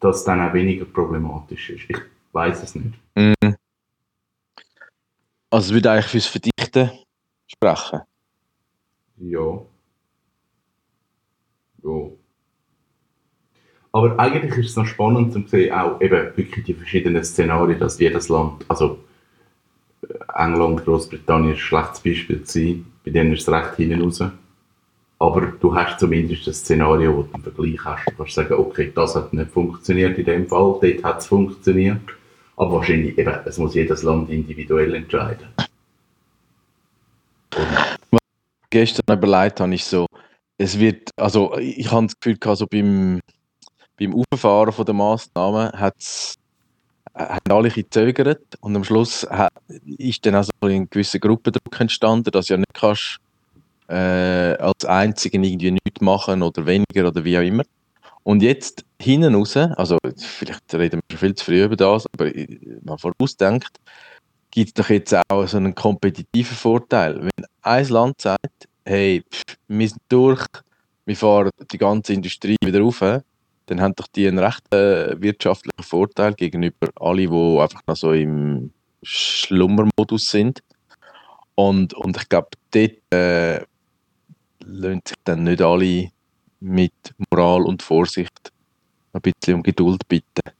dass 0.00 0.24
dann 0.24 0.40
auch 0.40 0.52
weniger 0.52 0.84
problematisch 0.84 1.70
ist. 1.70 1.84
Ich 1.88 1.98
weiß 2.32 2.62
es 2.62 2.74
nicht. 2.74 2.94
Mhm. 3.14 3.56
Also 5.50 5.68
es 5.68 5.72
würde 5.72 5.92
eigentlich 5.92 6.06
fürs 6.06 6.26
Verdichten 6.26 6.90
sprechen. 7.46 8.00
Ja. 9.18 9.62
Ja. 11.84 12.10
Aber 13.94 14.18
eigentlich 14.18 14.56
ist 14.56 14.70
es 14.70 14.76
noch 14.76 14.86
spannend 14.86 15.32
zu 15.32 15.44
sehen, 15.46 15.72
auch 15.72 16.00
eben 16.00 16.36
wirklich 16.36 16.64
die 16.64 16.74
verschiedenen 16.74 17.22
Szenarien, 17.22 17.78
dass 17.78 18.00
jedes 18.00 18.28
Land, 18.28 18.64
also 18.66 18.98
England, 20.34 20.84
Großbritannien 20.84 21.52
ist 21.52 21.58
ein 21.58 21.60
schlechtes 21.60 22.00
Beispiel 22.00 22.40
gewesen, 22.40 22.92
bei 23.04 23.12
denen 23.12 23.34
ist 23.34 23.42
es 23.42 23.54
recht 23.54 23.76
hinten 23.76 24.02
raus. 24.02 24.20
Aber 25.20 25.42
du 25.60 25.72
hast 25.72 26.00
zumindest 26.00 26.44
ein 26.48 26.54
Szenario, 26.54 27.16
wo 27.16 27.22
du 27.22 27.34
einen 27.34 27.44
Vergleich 27.44 27.84
hast. 27.84 28.06
Du 28.08 28.16
kannst 28.16 28.34
sagen, 28.34 28.54
okay, 28.54 28.90
das 28.92 29.14
hat 29.14 29.32
nicht 29.32 29.52
funktioniert 29.52 30.18
in 30.18 30.24
dem 30.24 30.48
Fall, 30.48 30.76
dort 30.82 31.04
hat 31.04 31.20
es 31.20 31.28
funktioniert. 31.28 32.02
Aber 32.56 32.72
wahrscheinlich, 32.72 33.16
eben, 33.16 33.38
es 33.44 33.58
muss 33.58 33.76
jedes 33.76 34.02
Land 34.02 34.28
individuell 34.28 34.92
entscheiden. 34.96 35.46
Und 38.10 38.18
gestern 38.70 39.16
überlegt 39.16 39.60
habe 39.60 39.72
ich 39.72 39.84
so, 39.84 40.06
es 40.58 40.80
wird, 40.80 41.10
also 41.16 41.56
ich 41.58 41.92
habe 41.92 42.06
das 42.06 42.18
Gefühl 42.18 42.38
gehabt, 42.38 42.58
so 42.58 42.66
beim, 42.66 43.20
beim 43.96 44.14
Auffahren 44.14 44.84
der 44.84 44.94
Massnahmen 44.94 45.70
hat's, 45.72 46.34
haben 47.14 47.52
alle 47.52 47.70
gezögert 47.70 48.42
und 48.60 48.74
am 48.74 48.84
Schluss 48.84 49.26
ist 49.98 50.26
dann 50.26 50.34
also 50.34 50.50
ein 50.62 50.88
gewisser 50.90 51.18
Gruppendruck 51.18 51.80
entstanden, 51.80 52.30
dass 52.32 52.46
du 52.46 52.54
ja 52.54 52.58
nicht 52.58 52.74
kannst 52.74 53.18
äh, 53.88 54.56
als 54.56 54.84
Einzigen 54.84 55.44
irgendwie 55.44 55.72
nichts 55.72 56.00
machen 56.00 56.42
oder 56.42 56.66
weniger 56.66 57.08
oder 57.08 57.24
wie 57.24 57.38
auch 57.38 57.42
immer. 57.42 57.64
Und 58.24 58.42
jetzt 58.42 58.84
hinten 59.00 59.34
raus, 59.34 59.56
also 59.56 59.98
vielleicht 60.16 60.74
reden 60.74 61.00
wir 61.08 61.18
viel 61.18 61.34
zu 61.34 61.44
früh 61.44 61.62
über 61.62 61.76
das, 61.76 62.06
aber 62.14 62.30
man 62.82 62.98
vorausdenkt, 62.98 63.78
gibt 64.50 64.68
es 64.68 64.74
doch 64.74 64.88
jetzt 64.88 65.14
auch 65.28 65.46
so 65.46 65.58
einen 65.58 65.74
kompetitiven 65.74 66.56
Vorteil. 66.56 67.20
Wenn 67.20 67.44
ein 67.62 67.88
Land 67.88 68.20
sagt, 68.22 68.68
hey, 68.86 69.22
pff, 69.30 69.56
wir 69.68 69.88
sind 69.88 70.00
durch, 70.08 70.46
wir 71.04 71.16
fahren 71.16 71.50
die 71.70 71.78
ganze 71.78 72.14
Industrie 72.14 72.56
wieder 72.64 72.80
rauf, 72.80 73.02
dann 73.66 73.80
haben 73.80 73.94
doch 73.94 74.06
die 74.08 74.28
einen 74.28 74.38
recht 74.38 74.72
äh, 74.72 75.20
wirtschaftlichen 75.20 75.82
Vorteil 75.82 76.34
gegenüber 76.34 76.88
alle, 76.96 77.26
die 77.26 77.58
einfach 77.60 77.80
noch 77.86 77.96
so 77.96 78.12
im 78.12 78.72
Schlummermodus 79.02 80.30
sind. 80.30 80.62
Und, 81.54 81.94
und 81.94 82.16
ich 82.16 82.28
glaube, 82.28 82.48
dort 82.70 83.12
äh, 83.12 83.64
lassen 84.64 85.02
sich 85.06 85.16
dann 85.24 85.44
nicht 85.44 85.62
alle 85.62 86.10
mit 86.60 86.92
Moral 87.30 87.62
und 87.62 87.82
Vorsicht 87.82 88.52
ein 89.12 89.20
bisschen 89.20 89.54
um 89.54 89.62
Geduld 89.62 90.06
bitten. 90.08 90.50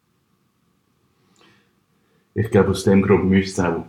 Ich 2.35 2.51
glaube, 2.51 2.71
aus 2.71 2.85
dem 2.85 3.03
Grund 3.03 3.25
müsste 3.25 3.63
es 3.63 3.69
auch 3.69 3.87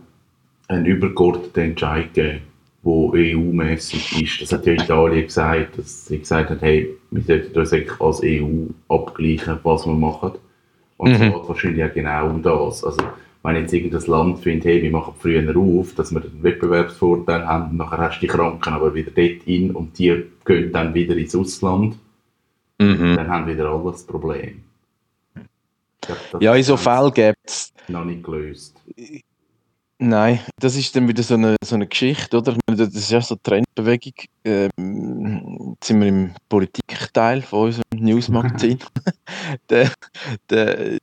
einen 0.68 0.86
übergeordneten 0.86 1.70
Entscheid 1.70 2.12
geben, 2.14 2.42
der 2.86 3.36
EU-mäßig 3.36 4.22
ist. 4.22 4.42
Das 4.42 4.52
hat 4.52 4.66
ja 4.66 4.74
Italien 4.74 5.24
gesagt, 5.24 5.78
dass 5.78 6.06
sie 6.06 6.18
gesagt 6.20 6.50
hat, 6.50 6.62
hey, 6.62 6.88
wir 7.10 7.22
sollten 7.22 7.58
uns 7.58 7.72
als 8.00 8.22
EU 8.22 8.66
abgleichen, 8.88 9.58
was 9.62 9.86
wir 9.86 9.94
machen. 9.94 10.32
Und 10.96 11.10
es 11.10 11.18
mhm. 11.18 11.32
geht 11.32 11.48
wahrscheinlich 11.48 11.84
auch 11.84 11.92
genau 11.92 12.30
um 12.30 12.42
das. 12.42 12.84
Also, 12.84 13.00
wenn 13.42 13.56
jetzt 13.56 13.72
irgendein 13.72 14.06
Land 14.06 14.38
findet, 14.40 14.64
hey, 14.66 14.82
wir 14.82 14.90
machen 14.90 15.14
früher 15.18 15.56
auf, 15.56 15.94
dass 15.94 16.12
wir 16.12 16.22
einen 16.22 16.42
Wettbewerbsvorteil 16.42 17.46
haben, 17.46 17.76
nachher 17.76 17.98
hast 17.98 18.16
du 18.16 18.20
die 18.20 18.26
Kranken 18.28 18.72
aber 18.72 18.94
wieder 18.94 19.10
dort 19.10 19.46
in 19.46 19.70
und 19.72 19.98
die 19.98 20.24
gehen 20.44 20.72
dann 20.72 20.94
wieder 20.94 21.16
ins 21.16 21.34
Ausland, 21.34 21.96
mhm. 22.78 23.16
dann 23.16 23.28
haben 23.28 23.46
wieder 23.46 23.68
alle 23.68 23.92
das 23.92 24.04
Problem. 24.04 24.62
Glaub, 26.00 26.42
ja, 26.42 26.54
in 26.54 26.62
so 26.62 26.76
Fällen 26.76 27.12
gibt 27.12 27.38
es... 27.44 27.72
Noch 27.88 28.04
nicht 28.04 28.22
gelöst. 28.22 28.76
Nein, 29.98 30.40
das 30.60 30.76
ist 30.76 30.94
dann 30.94 31.08
wieder 31.08 31.22
so 31.22 31.34
eine, 31.34 31.56
so 31.64 31.74
eine 31.74 31.86
Geschichte, 31.86 32.36
oder? 32.36 32.56
Das 32.66 32.94
ist 32.94 33.10
ja 33.10 33.20
so 33.22 33.34
eine 33.34 33.42
Trendbewegung. 33.42 34.12
Ähm, 34.44 35.74
jetzt 35.74 35.86
sind 35.86 36.00
wir 36.00 36.08
im 36.08 36.34
Politikteil 36.50 37.40
von 37.40 37.66
unserem 37.66 37.84
Newsmagazin. 37.94 38.78
der, 39.70 39.90
der, 40.50 40.98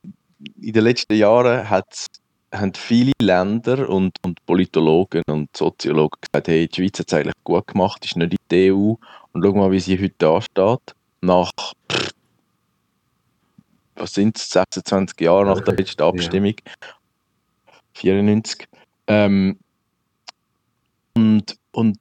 in 0.60 0.72
den 0.72 0.84
letzten 0.84 1.14
Jahren 1.14 1.68
hat 1.68 2.06
haben 2.54 2.72
viele 2.74 3.12
Länder 3.20 3.88
und, 3.88 4.16
und 4.24 4.44
Politologen 4.46 5.22
und 5.28 5.56
Soziologen 5.56 6.20
gesagt, 6.20 6.46
hey, 6.46 6.68
die 6.68 6.76
Schweiz 6.76 7.00
hat 7.00 7.08
es 7.08 7.14
eigentlich 7.14 7.34
gut 7.42 7.66
gemacht, 7.66 8.04
ist 8.04 8.16
nicht 8.16 8.32
in 8.32 8.38
der 8.50 8.74
EU 8.74 8.94
und 9.32 9.42
schau 9.42 9.52
mal, 9.54 9.72
wie 9.72 9.80
sie 9.80 10.00
heute 10.00 10.14
da 10.18 10.40
steht. 10.40 10.94
Nach, 11.20 11.50
was 13.96 14.14
sind 14.14 14.36
es, 14.36 14.50
26 14.50 15.20
Jahren 15.20 15.48
nach 15.48 15.60
der 15.60 15.74
letzten 15.74 16.02
Abstimmung. 16.02 16.54
Ja. 16.64 16.94
94. 17.94 18.68
Ähm, 19.06 19.58
und, 21.14 21.56
und 21.72 21.98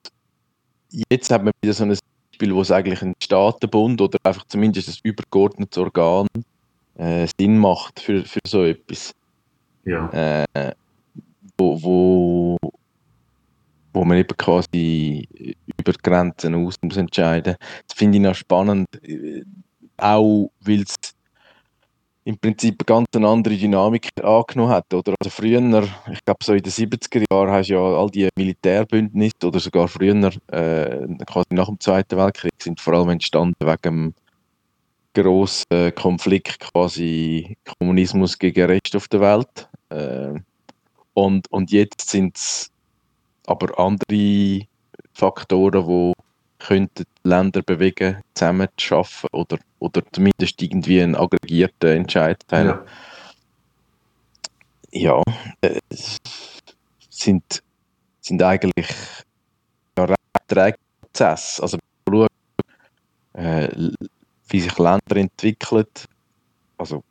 jetzt 1.10 1.32
hat 1.32 1.44
man 1.44 1.54
wieder 1.62 1.74
so 1.74 1.84
ein 1.84 1.98
Beispiel, 2.32 2.56
wo 2.56 2.62
es 2.62 2.72
eigentlich 2.72 3.02
ein 3.02 3.14
Staatenbund 3.22 4.02
oder 4.02 4.18
einfach 4.24 4.46
zumindest 4.48 4.90
ein 4.90 4.96
übergeordnetes 5.04 5.78
Organ 5.78 6.28
äh, 6.96 7.28
Sinn 7.40 7.58
macht 7.58 8.00
für, 8.00 8.24
für 8.24 8.40
so 8.46 8.64
etwas. 8.64 9.14
Ja. 9.86 10.10
Äh, 10.54 10.74
wo, 11.58 11.82
wo, 11.82 12.58
wo 13.94 14.06
man 14.06 14.18
eben 14.18 14.36
quasi 14.38 15.28
über 15.78 15.94
Grenzen 16.02 16.56
aus 16.56 16.76
muss 16.82 16.98
entscheiden. 16.98 17.56
Das 17.88 17.98
finde 17.98 18.18
ich 18.18 18.24
noch 18.24 18.36
spannend, 18.36 18.88
äh, 19.04 19.44
auch 19.98 20.52
weil 20.62 20.82
es 20.82 20.96
im 22.26 22.38
Prinzip 22.38 22.76
eine 22.80 22.86
ganz 22.86 23.08
andere 23.14 23.56
Dynamik 23.56 24.10
angenommen 24.22 24.72
hat. 24.72 24.94
Oder? 24.94 25.16
Also 25.20 25.30
früher, 25.30 25.84
ich 26.12 26.26
glaube 26.26 26.44
so 26.44 26.54
in 26.54 26.64
den 26.64 26.72
70er 26.72 27.26
Jahren, 27.32 27.52
hast 27.52 27.70
du 27.70 27.74
ja 27.74 27.80
all 27.80 28.10
die 28.10 28.30
Militärbündnisse 28.36 29.46
oder 29.46 29.60
sogar 29.60 29.88
früher, 29.88 30.32
äh, 30.48 31.08
quasi 31.26 31.48
nach 31.52 31.68
dem 31.68 31.80
Zweiten 31.80 32.18
Weltkrieg, 32.18 32.54
sind 32.62 32.80
vor 32.80 32.94
allem 32.94 33.10
entstanden 33.10 33.56
wegen 33.60 33.82
dem 33.84 34.14
grossen 35.14 35.94
Konflikt 35.96 36.60
quasi 36.60 37.56
Kommunismus 37.80 38.38
gegen 38.40 38.56
den 38.56 38.70
Rest 38.70 38.96
auf 38.96 39.08
der 39.08 39.22
Welt. 39.22 39.70
Äh, 39.90 40.40
und, 41.14 41.52
und 41.52 41.72
jetzt 41.72 42.10
sind 42.10 42.38
es 42.38 42.72
aber 43.46 43.78
andere 43.78 44.62
Faktoren, 45.14 46.14
die 46.70 47.04
Länder 47.24 47.62
bewegen, 47.62 48.22
zusammen 48.34 48.70
zu 48.78 48.96
arbeiten 48.96 49.28
oder, 49.32 49.58
oder 49.84 50.02
zumindest 50.14 50.62
irgendwie 50.62 51.02
einen 51.02 51.16
aggregierten 51.16 51.90
Entscheid 51.90 52.40
teilen. 52.48 52.80
Ja, 54.92 55.22
ja 55.22 55.24
äh, 55.60 55.80
sind, 57.10 57.62
sind 58.22 58.42
eigentlich 58.42 58.88
ja, 59.98 60.16
recht 60.52 60.80
Prozesse. 61.02 61.62
Also, 61.62 61.78
schauen, 62.08 62.28
äh, 63.34 63.68
wie 64.48 64.62
sich 64.62 64.78
Länder 64.78 65.18
entwickeln, 65.18 65.86
also 66.78 67.04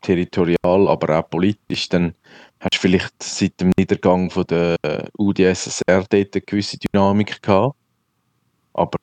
territorial, 0.00 0.88
aber 0.88 1.20
auch 1.20 1.30
politisch, 1.30 1.88
dann 1.88 2.12
hast 2.58 2.74
du 2.74 2.78
vielleicht 2.78 3.22
seit 3.22 3.60
dem 3.60 3.70
Niedergang 3.78 4.30
von 4.30 4.44
der 4.46 4.76
UdSSR 5.16 6.04
dort 6.08 6.12
eine 6.12 6.42
gewisse 6.44 6.76
Dynamik 6.78 7.40
gehabt. 7.40 7.76
Aber 8.72 8.98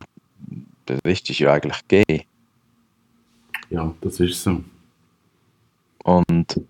der 0.89 0.99
Rest 1.05 1.29
ist 1.29 1.39
ja 1.39 1.53
eigentlich 1.53 1.87
gegeben. 1.87 2.25
Ja, 3.73 3.91
das 4.01 4.19
ist 4.19 4.43
so. 4.43 4.63
Und 6.03 6.61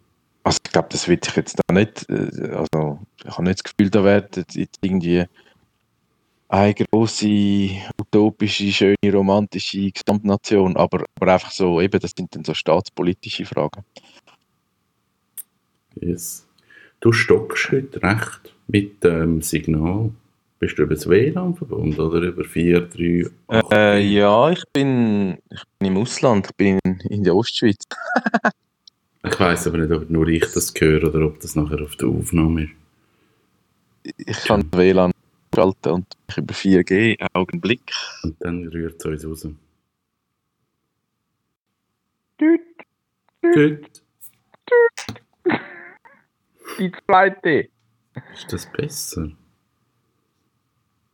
also 0.43 0.59
ich 0.65 0.71
glaube, 0.71 0.87
das 0.89 1.09
wird 1.09 1.25
sich 1.25 1.35
jetzt 1.35 1.59
da 1.59 1.73
nicht, 1.73 2.09
äh, 2.09 2.51
also 2.51 2.99
ich 3.25 3.31
habe 3.31 3.43
nicht 3.43 3.59
das 3.59 3.63
Gefühl, 3.63 3.89
da 3.89 4.03
wird 4.05 4.37
jetzt 4.55 4.77
irgendwie 4.81 5.25
eine 6.47 6.73
große, 6.73 7.71
utopische, 7.99 8.71
schöne, 8.71 9.13
romantische 9.13 9.91
Gesamtnation, 9.91 10.77
aber, 10.77 11.03
aber 11.19 11.33
einfach 11.33 11.51
so, 11.51 11.81
eben, 11.81 11.99
das 11.99 12.13
sind 12.15 12.33
dann 12.33 12.45
so 12.45 12.53
staatspolitische 12.53 13.45
Fragen. 13.45 13.83
Yes. 15.95 16.47
Du 17.01 17.11
stockst 17.11 17.69
heute 17.71 18.01
recht 18.01 18.55
mit 18.67 19.03
dem 19.03 19.41
Signal. 19.41 20.11
Bist 20.63 20.79
du 20.79 20.83
über 20.83 20.95
das 20.95 21.09
WLAN 21.09 21.55
verbunden 21.55 21.99
oder 21.99 22.21
über 22.21 22.45
4, 22.45 22.87
3, 22.87 23.29
8? 23.49 23.73
Äh, 23.73 23.99
ja, 23.99 24.49
ich 24.49 24.63
bin, 24.71 25.37
ich 25.49 25.61
bin 25.77 25.89
im 25.89 25.97
Ausland, 25.97 26.47
ich 26.47 26.55
bin 26.55 26.79
in 27.09 27.21
der 27.21 27.35
Ostschweiz. 27.35 27.83
ich 29.25 29.37
weiß 29.37 29.67
aber 29.67 29.79
nicht, 29.79 29.91
ob 29.91 30.09
nur 30.09 30.25
ich 30.29 30.45
das 30.53 30.73
höre 30.79 31.03
oder 31.03 31.25
ob 31.25 31.41
das 31.41 31.57
nachher 31.57 31.81
auf 31.81 31.97
der 31.97 32.07
Aufnahme 32.07 32.69
ist. 34.03 34.15
Ich 34.15 34.43
kann 34.45 34.63
WLAN 34.71 35.11
schalten 35.53 35.89
und 35.89 36.05
ich 36.29 36.37
über 36.37 36.53
4G, 36.53 37.17
Augenblick. 37.33 37.91
Und 38.23 38.37
dann 38.39 38.65
rührt 38.69 39.05
es 39.05 39.25
uns 39.25 39.25
raus. 39.25 39.47
Tüt. 42.37 42.61
Tüt. 43.41 44.01
Tüt. 44.65 45.61
die 46.79 46.91
zweite. 47.05 47.67
Ist 48.33 48.53
das 48.53 48.71
besser? 48.71 49.29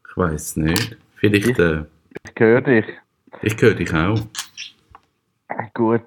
Ich 0.09 0.17
weiß 0.17 0.57
nicht. 0.57 0.97
Vielleicht. 1.15 1.59
Äh, 1.59 1.85
ich 2.23 2.39
höre 2.39 2.61
dich. 2.61 2.85
Ich 3.41 3.61
höre 3.61 3.75
dich 3.75 3.93
auch. 3.93 4.19
Gut. 5.73 6.01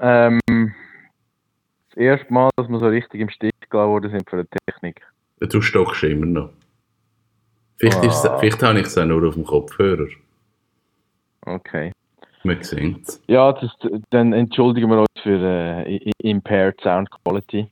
Ähm, 0.00 0.40
das 0.46 1.96
erste 1.96 2.32
Mal, 2.32 2.50
dass 2.56 2.68
wir 2.68 2.78
so 2.78 2.86
richtig 2.86 3.20
im 3.20 3.28
Stich 3.28 3.52
gelassen 3.70 3.90
worden 3.90 4.10
sind 4.10 4.28
für 4.28 4.44
die 4.44 4.58
Technik. 4.66 5.02
Du 5.40 5.60
stockst 5.60 6.02
immer 6.04 6.26
noch. 6.26 6.50
Vielleicht, 7.78 7.98
ah. 7.98 8.06
ist, 8.06 8.28
vielleicht 8.40 8.62
habe 8.62 8.80
ich 8.80 8.86
es 8.86 8.98
auch 8.98 9.04
nur 9.04 9.26
auf 9.26 9.34
dem 9.34 9.44
Kopfhörer. 9.44 10.08
Okay. 11.46 11.92
Wir 12.42 12.64
sehen 12.64 13.02
es. 13.06 13.22
Ja, 13.26 13.52
das, 13.52 13.70
dann 14.10 14.32
entschuldigen 14.32 14.90
wir 14.90 15.00
uns 15.00 15.22
für 15.22 15.40
äh, 15.86 16.10
impaired 16.18 16.80
Sound 16.80 17.08
Quality. 17.10 17.70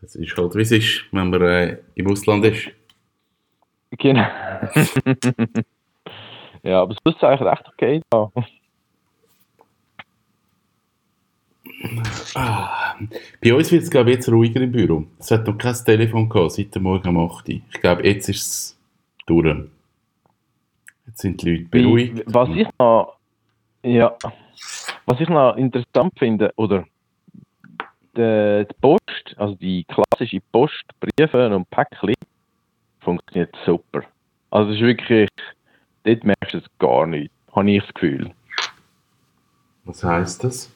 Das 0.00 0.14
ist 0.16 0.36
halt, 0.36 0.54
wie 0.54 0.62
es 0.62 0.72
ist, 0.72 1.04
wenn 1.12 1.30
man 1.30 1.42
äh, 1.42 1.78
im 1.94 2.10
Ausland 2.10 2.44
ist. 2.46 2.70
Genau. 3.90 4.20
ja, 6.62 6.82
aber 6.82 6.92
es 6.92 6.98
ist 7.04 7.24
eigentlich 7.24 7.50
recht 7.50 7.68
okay 7.68 8.00
da. 8.08 8.30
Ah, 12.34 12.96
bei 13.42 13.54
uns 13.54 13.72
wird 13.72 13.82
es, 13.82 13.90
glaube 13.90 14.10
ich, 14.10 14.16
jetzt 14.16 14.28
ruhiger 14.28 14.60
im 14.60 14.72
Büro. 14.72 15.06
Es 15.18 15.30
hat 15.30 15.46
noch 15.46 15.56
kein 15.56 15.74
Telefon 15.74 16.28
gehabt 16.28 16.52
seit 16.52 16.74
dem 16.74 16.82
Morgen 16.82 17.08
um 17.08 17.30
8 17.30 17.48
Uhr. 17.48 17.54
Ich 17.70 17.80
glaube, 17.80 18.06
jetzt 18.06 18.28
ist 18.28 18.46
es 18.46 18.78
durch. 19.26 19.64
Jetzt 21.06 21.20
sind 21.20 21.42
die 21.42 21.50
Leute 21.50 21.64
beruhigt. 21.68 22.22
Was 22.26 22.48
ich 22.50 22.68
noch, 22.78 23.16
ja, 23.82 24.14
was 25.06 25.20
ich 25.20 25.28
noch 25.28 25.56
interessant 25.56 26.12
finde, 26.18 26.52
oder 26.56 26.84
die, 28.16 28.66
die 28.68 28.74
also 29.36 29.54
die 29.54 29.84
klassische 29.84 30.40
Post, 30.52 30.84
Briefe 31.00 31.54
und 31.54 31.68
Päckchen, 31.70 32.14
funktioniert 33.00 33.54
super. 33.64 34.02
Also 34.50 34.70
es 34.70 34.76
ist 34.76 34.82
wirklich, 34.82 35.28
dort 36.04 36.24
merkst 36.24 36.54
du 36.54 36.58
es 36.58 36.64
gar 36.78 37.06
nicht, 37.06 37.30
habe 37.54 37.70
ich 37.70 37.82
das 37.82 37.94
Gefühl. 37.94 38.32
Was 39.84 40.04
heisst 40.04 40.44
das? 40.44 40.72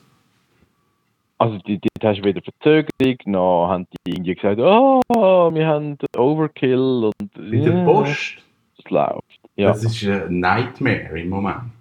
Also 1.39 1.59
die, 1.59 1.79
die 1.79 1.89
hast 2.03 2.21
du 2.21 2.25
wieder 2.25 2.41
Verzögerung, 2.41 3.17
noch 3.27 3.69
haben 3.69 3.87
die 4.07 4.13
irgendwie 4.13 4.35
gesagt, 4.35 4.61
oh, 4.61 5.03
wir 5.09 5.67
haben 5.67 5.99
Overkill 6.17 7.11
und... 7.11 7.37
In 7.37 7.65
der 7.65 7.85
Post? 7.85 8.37
Es 8.79 8.91
läuft. 8.91 9.41
Ja. 9.57 9.69
Das 9.69 9.85
ist 9.85 10.03
ein 10.05 10.41
Nightmare 10.41 11.21
im 11.21 11.29
Moment. 11.29 11.73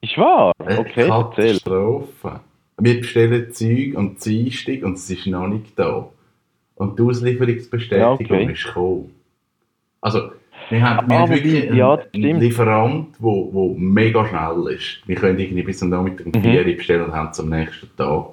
Ist 0.00 0.16
wahr? 0.16 0.52
Okay, 0.58 1.08
Katastrophe. 1.08 2.40
Wir 2.78 3.00
bestellen 3.00 3.52
Zeug 3.52 3.96
am 3.96 4.16
Dienstag 4.18 4.82
und 4.82 4.94
es 4.94 5.08
ist 5.08 5.26
noch 5.26 5.48
nicht 5.48 5.78
da. 5.78 6.08
Und 6.74 6.98
die 6.98 7.02
Auslieferungsbestätigung 7.02 8.18
ja, 8.18 8.42
okay. 8.42 8.52
ist 8.52 8.64
gekommen. 8.64 9.14
Also, 10.00 10.30
wir 10.68 10.82
haben, 10.82 11.08
wir 11.08 11.16
ah, 11.16 11.28
wirklich 11.28 11.68
einen, 11.68 11.76
ja, 11.76 11.98
einen 12.12 12.40
Lieferant, 12.40 13.14
der 13.14 13.22
wo, 13.22 13.52
wo 13.52 13.74
mega 13.78 14.26
schnell 14.26 14.74
ist. 14.74 15.00
Wir 15.06 15.16
können 15.16 15.38
irgendwie 15.38 15.62
bis 15.62 15.78
zum 15.78 15.88
Nachmittag 15.88 16.26
um 16.26 16.32
mhm. 16.32 16.42
4 16.42 16.66
Uhr 16.66 16.74
bestellen 16.74 17.04
und 17.04 17.12
haben 17.12 17.30
es 17.30 17.40
am 17.40 17.48
nächsten 17.48 17.88
Tag. 17.96 18.26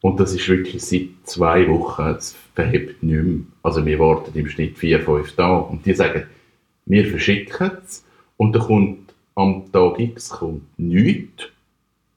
Und 0.00 0.20
das 0.20 0.34
ist 0.34 0.48
wirklich 0.48 0.82
seit 0.82 1.08
zwei 1.24 1.68
Wochen, 1.68 2.02
es 2.02 2.36
verhebt 2.54 3.02
nicht 3.02 3.24
mehr. 3.24 3.40
Also 3.62 3.84
wir 3.84 3.98
warten 3.98 4.38
im 4.38 4.48
Schnitt 4.48 4.78
vier, 4.78 5.00
fünf 5.00 5.34
Tage. 5.34 5.66
Und 5.66 5.84
die 5.86 5.94
sagen, 5.94 6.24
wir 6.84 7.06
verschicken 7.06 7.70
es 7.84 8.04
und 8.36 8.54
dann 8.54 8.62
kommt 8.62 9.14
am 9.34 9.70
Tag 9.72 9.98
X 9.98 10.30
kommt 10.30 10.62
nichts, 10.78 11.48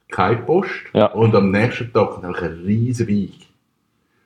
keine 0.10 0.38
Post 0.38 0.72
ja. 0.94 1.06
und 1.08 1.36
am 1.36 1.52
nächsten 1.52 1.92
Tag 1.94 2.12
kommt 2.12 2.26
ein 2.26 2.34
riesen 2.34 3.08
Weg. 3.08 3.34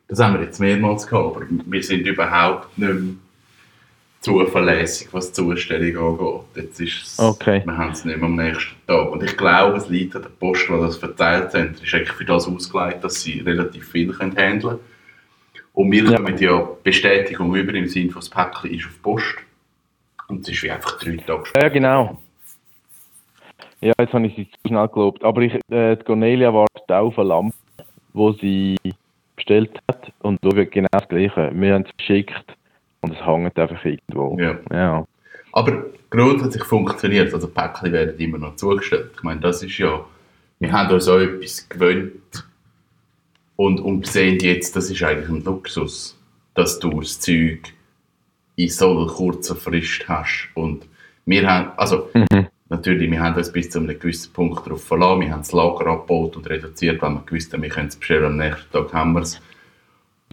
Das 0.07 0.19
haben 0.19 0.35
wir 0.35 0.43
jetzt 0.43 0.59
mehrmals 0.59 1.07
gehabt, 1.07 1.35
aber 1.35 1.45
wir 1.49 1.83
sind 1.83 2.05
überhaupt 2.05 2.77
nicht 2.77 2.93
mehr 2.93 3.13
zuverlässig, 4.23 5.09
was 5.11 5.31
die 5.31 5.33
Zustellung 5.33 6.19
angeht. 6.19 6.63
Jetzt 6.63 6.79
ist 6.79 7.03
es, 7.03 7.19
okay. 7.19 7.61
wir 7.65 7.77
haben 7.77 7.91
es 7.91 8.05
nicht 8.05 8.17
mehr 8.17 8.25
am 8.25 8.35
nächsten 8.35 8.75
Tag. 8.87 9.11
Und 9.11 9.21
ich 9.23 9.35
glaube, 9.35 9.77
es 9.77 9.89
liegt 9.89 10.15
an 10.15 10.21
der 10.21 10.29
Post, 10.29 10.67
die 10.69 10.79
das 10.79 10.97
verteilt 10.97 11.53
haben. 11.53 11.75
ist 11.81 11.93
eigentlich 11.93 12.11
für 12.11 12.25
das 12.25 12.47
ausgelegt, 12.47 13.03
dass 13.03 13.21
sie 13.21 13.41
relativ 13.41 13.91
viel 13.91 14.13
können 14.13 14.35
handeln 14.37 14.61
können. 14.61 14.79
Und 15.73 15.91
wir 15.91 16.03
ja. 16.03 16.17
kommen 16.17 16.37
ja 16.37 16.67
Bestätigung 16.83 17.53
über 17.55 17.73
im 17.73 17.87
Sinne 17.87 18.11
von 18.11 18.21
das 18.21 18.29
Päckchen 18.29 18.71
ist 18.71 18.85
auf 18.85 19.01
Post. 19.01 19.35
Und 20.27 20.41
es 20.41 20.49
ist 20.49 20.63
wie 20.63 20.71
einfach 20.71 20.99
drei 20.99 21.17
Tage 21.17 21.47
später. 21.47 21.65
Ja, 21.65 21.73
genau. 21.73 22.21
Ja, 23.81 23.93
jetzt 23.99 24.13
habe 24.13 24.25
ich 24.27 24.35
sie 24.35 24.49
zu 24.49 24.67
schnell 24.67 24.87
gelobt. 24.87 25.23
Aber 25.23 25.41
ich, 25.41 25.53
äh, 25.69 25.95
die 25.95 26.03
Cornelia 26.03 26.53
wartet 26.53 26.91
auf 26.91 27.17
eine 27.19 27.27
Lampe, 27.29 27.55
die 28.13 28.37
sie 28.41 28.93
bestellt 29.35 29.79
hat. 29.87 30.11
Und 30.21 30.39
da 30.43 30.55
wird 30.55 30.71
genau 30.71 30.87
das 30.91 31.07
Gleiche. 31.07 31.51
Wir 31.53 31.73
haben 31.73 31.85
es 31.87 31.97
geschickt 31.97 32.57
und 33.01 33.13
es 33.13 33.25
hängt 33.25 33.57
einfach 33.57 33.83
irgendwo. 33.83 34.37
Ja. 34.39 34.57
ja. 34.71 35.05
Aber 35.51 35.85
grundsätzlich 36.09 36.63
funktioniert 36.63 37.27
es. 37.27 37.33
Also 37.33 37.47
Päckchen 37.47 37.91
werden 37.91 38.17
immer 38.17 38.37
noch 38.37 38.55
zugestellt. 38.55 39.11
Ich 39.15 39.23
meine, 39.23 39.41
das 39.41 39.63
ist 39.63 39.77
ja, 39.77 40.03
wir 40.59 40.71
haben 40.71 40.93
uns 40.93 41.07
auch 41.07 41.19
etwas 41.19 41.67
gewöhnt 41.67 42.45
und, 43.55 43.79
und 43.79 44.07
sehen 44.07 44.39
jetzt, 44.39 44.75
das 44.75 44.89
ist 44.89 45.03
eigentlich 45.03 45.29
ein 45.29 45.43
Luxus, 45.43 46.17
dass 46.53 46.79
du 46.79 46.99
das 46.99 47.19
Zeug 47.19 47.73
in 48.55 48.69
so 48.69 49.05
kurzer 49.07 49.55
Frist 49.55 50.07
hast. 50.07 50.49
Und 50.55 50.85
wir 51.25 51.49
haben, 51.49 51.71
also 51.77 52.09
mhm. 52.13 52.47
Natürlich, 52.69 53.09
wir 53.09 53.21
haben 53.21 53.35
uns 53.35 53.51
bis 53.51 53.69
zu 53.69 53.79
einem 53.79 53.99
gewissen 53.99 54.33
Punkt 54.33 54.65
darauf 54.65 54.83
verlassen, 54.83 55.21
wir 55.21 55.31
haben 55.31 55.41
das 55.41 55.51
Lager 55.51 55.87
abgebaut 55.87 56.35
und 56.35 56.49
reduziert, 56.49 57.01
weil 57.01 57.11
wir 57.11 57.23
gewusst 57.25 57.53
haben, 57.53 57.63
wir 57.63 57.69
können 57.69 57.87
es 57.87 57.95
bestellen, 57.95 58.25
am 58.25 58.37
nächsten 58.37 58.71
Tag 58.71 58.93
haben 58.93 59.13
wir 59.13 59.21
es. 59.21 59.41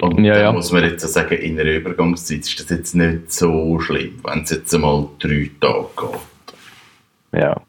Und 0.00 0.24
ja, 0.24 0.38
ja. 0.38 0.52
muss 0.52 0.72
man 0.72 0.84
jetzt 0.84 1.06
sagen, 1.06 1.34
in 1.34 1.60
einer 1.60 1.70
Übergangszeit 1.70 2.40
ist 2.40 2.58
das 2.58 2.70
jetzt 2.70 2.94
nicht 2.94 3.30
so 3.32 3.78
schlimm, 3.80 4.18
wenn 4.24 4.42
es 4.42 4.50
jetzt 4.50 4.74
einmal 4.74 5.08
drei 5.18 5.50
Tage 5.60 5.88
geht. 5.96 7.40
Ja. 7.40 7.60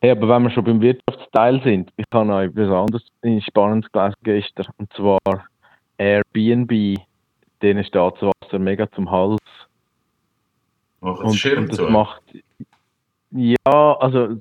Hey, 0.00 0.10
aber 0.10 0.28
wenn 0.28 0.44
wir 0.44 0.50
schon 0.50 0.64
beim 0.64 0.80
Wirtschaftsteil 0.80 1.60
sind, 1.62 1.92
ich 1.96 2.04
habe 2.12 2.26
noch 2.26 2.40
etwas 2.40 2.70
anderes 2.70 3.44
Spannendes 3.44 3.90
gelesen 3.90 4.16
gestern, 4.22 4.66
und 4.78 4.92
zwar 4.92 5.46
Airbnb 5.98 6.98
denen 7.62 7.84
steht 7.84 8.14
das 8.20 8.22
Wasser 8.22 8.58
mega 8.58 8.90
zum 8.92 9.10
Hals. 9.10 9.40
Ach, 11.00 11.18
und, 11.20 11.34
Schirm 11.34 11.64
und 11.64 11.72
das 11.72 11.90
macht. 11.90 12.22
Ja, 13.32 13.96
also 13.98 14.38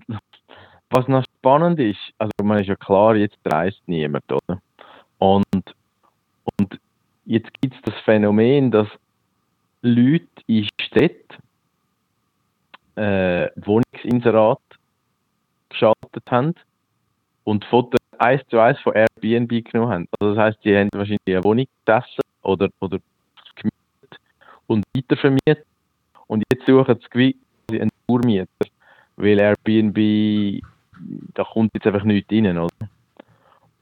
was 0.89 1.07
noch 1.07 1.23
spannend 1.37 1.79
ist, 1.79 1.99
also 2.17 2.31
man 2.43 2.59
ist 2.59 2.67
ja 2.67 2.75
klar, 2.75 3.15
jetzt 3.15 3.37
reist 3.45 3.81
niemand, 3.87 4.29
oder? 4.29 4.61
Und, 5.17 5.75
und 6.57 6.79
jetzt 7.25 7.49
gibt 7.61 7.75
es 7.75 7.81
das 7.83 7.95
Phänomen, 8.03 8.71
dass 8.71 8.87
Leute 9.81 10.27
in 10.47 10.67
Städten 10.81 11.41
äh, 12.95 13.49
Wohnungsinserat 13.55 14.59
geschaltet 15.69 16.29
haben 16.29 16.53
und 17.45 17.63
Fotos 17.65 17.99
eins 18.17 18.41
zu 18.49 18.59
eins 18.59 18.79
von 18.79 18.93
Airbnb 18.93 19.71
genommen 19.71 19.91
haben. 19.91 20.07
Also 20.19 20.35
das 20.35 20.43
heißt, 20.43 20.65
die 20.65 20.75
haben 20.75 20.89
wahrscheinlich 20.93 21.19
eine 21.27 21.43
Wohnung 21.43 21.65
gesessen 21.85 22.21
oder, 22.43 22.69
oder 22.81 22.99
und 24.71 24.85
weitervermietet. 24.95 25.65
Und 26.27 26.43
jetzt 26.51 26.65
suchen 26.65 26.97
sie 26.99 27.09
quasi 27.09 27.81
einen 27.81 27.89
Tourmieter, 28.07 28.47
weil 29.21 29.39
Airbnb, 29.39 30.61
da 31.33 31.43
kommt 31.43 31.71
jetzt 31.73 31.87
einfach 31.87 32.03
nichts 32.03 32.31
rein, 32.31 32.57
oder? 32.57 32.69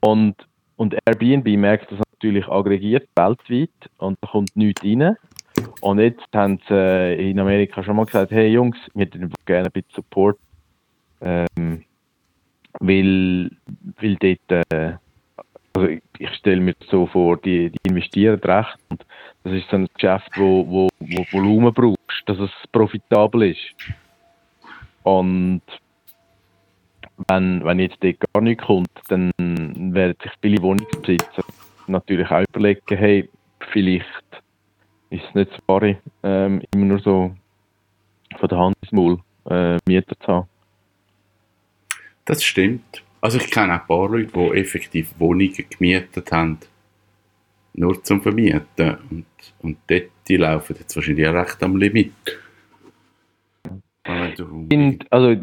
Und, 0.02 0.36
und 0.75 0.95
Airbnb 1.06 1.47
merkt 1.58 1.91
das 1.91 1.99
natürlich 2.13 2.47
aggregiert 2.47 3.08
weltweit 3.15 3.69
und 3.97 4.17
da 4.21 4.28
kommt 4.28 4.56
nichts 4.56 4.84
rein. 4.84 5.15
Und 5.82 5.99
jetzt 5.99 6.28
haben 6.34 6.60
sie 6.67 6.73
äh, 6.73 7.30
in 7.32 7.39
Amerika 7.39 7.84
schon 7.84 7.95
mal 7.95 8.06
gesagt, 8.06 8.32
hey 8.32 8.49
Jungs, 8.49 8.78
wir 8.93 9.06
hätten 9.06 9.32
gerne 9.45 9.67
ein 9.67 9.71
bisschen 9.71 9.95
Support, 9.95 10.38
ähm, 11.21 11.84
weil, 12.80 13.52
weil 13.99 14.15
dort, 14.15 14.69
äh, 14.69 14.93
also 15.73 15.88
ich, 15.88 16.02
ich 16.17 16.30
stelle 16.36 16.62
mir 16.62 16.75
so 16.89 17.08
vor, 17.08 17.38
die, 17.38 17.69
die 17.69 17.89
investieren 17.89 18.39
recht 18.39 18.78
und 18.89 19.06
das 19.43 19.54
ist 19.54 19.69
so 19.69 19.78
ein 19.78 19.88
Geschäft, 19.93 20.32
wo, 20.36 20.65
wo, 20.67 20.89
wo 20.99 21.25
Volumen 21.32 21.73
brauchst, 21.73 22.23
dass 22.25 22.39
es 22.39 22.52
profitabel 22.71 23.52
ist. 23.52 23.75
Und 25.17 25.62
wenn, 27.28 27.63
wenn 27.65 27.80
jetzt 27.80 27.98
dort 28.02 28.19
gar 28.19 28.41
nichts 28.41 28.63
kommt, 28.63 28.91
dann 29.08 29.32
werden 29.38 30.15
sich 30.22 30.32
viele 30.41 30.62
Wohnungsbesitzer 30.62 31.43
natürlich 31.88 32.30
auch 32.30 32.43
überlegen, 32.50 32.98
hey, 32.98 33.30
vielleicht 33.72 34.06
ist 35.10 35.24
es 35.28 35.36
nicht 35.36 35.52
so 35.52 35.60
wahre, 35.65 35.98
ähm, 36.22 36.62
immer 36.76 36.86
nur 36.86 37.00
so 37.00 37.36
von 38.39 38.50
der 38.50 38.58
Hand 38.60 38.76
ins 38.82 38.91
Maul 38.91 39.19
äh, 39.50 39.78
Mieter 39.88 40.15
zu 40.19 40.28
haben. 40.28 40.48
Das 42.26 42.43
stimmt. 42.43 43.04
Also 43.22 43.39
ich 43.39 43.50
kenne 43.50 43.74
auch 43.74 43.82
ein 43.82 43.88
paar 43.88 44.10
Leute, 44.10 44.32
die 44.32 44.60
effektiv 44.60 45.13
Wohnungen 45.17 45.65
gemietet 45.69 46.32
haben 46.32 46.60
nur 47.74 48.04
zum 48.04 48.22
Vermieten. 48.22 48.98
Und, 49.10 49.26
und 49.60 49.78
dort, 49.88 50.12
die 50.28 50.38
laufen 50.38 50.76
jetzt 50.78 50.95
wahrscheinlich 50.95 51.28
auch 51.28 51.34
recht 51.34 51.63
am 51.63 51.78
Limit. 51.78 52.13
Und, 54.07 55.05
also, 55.12 55.35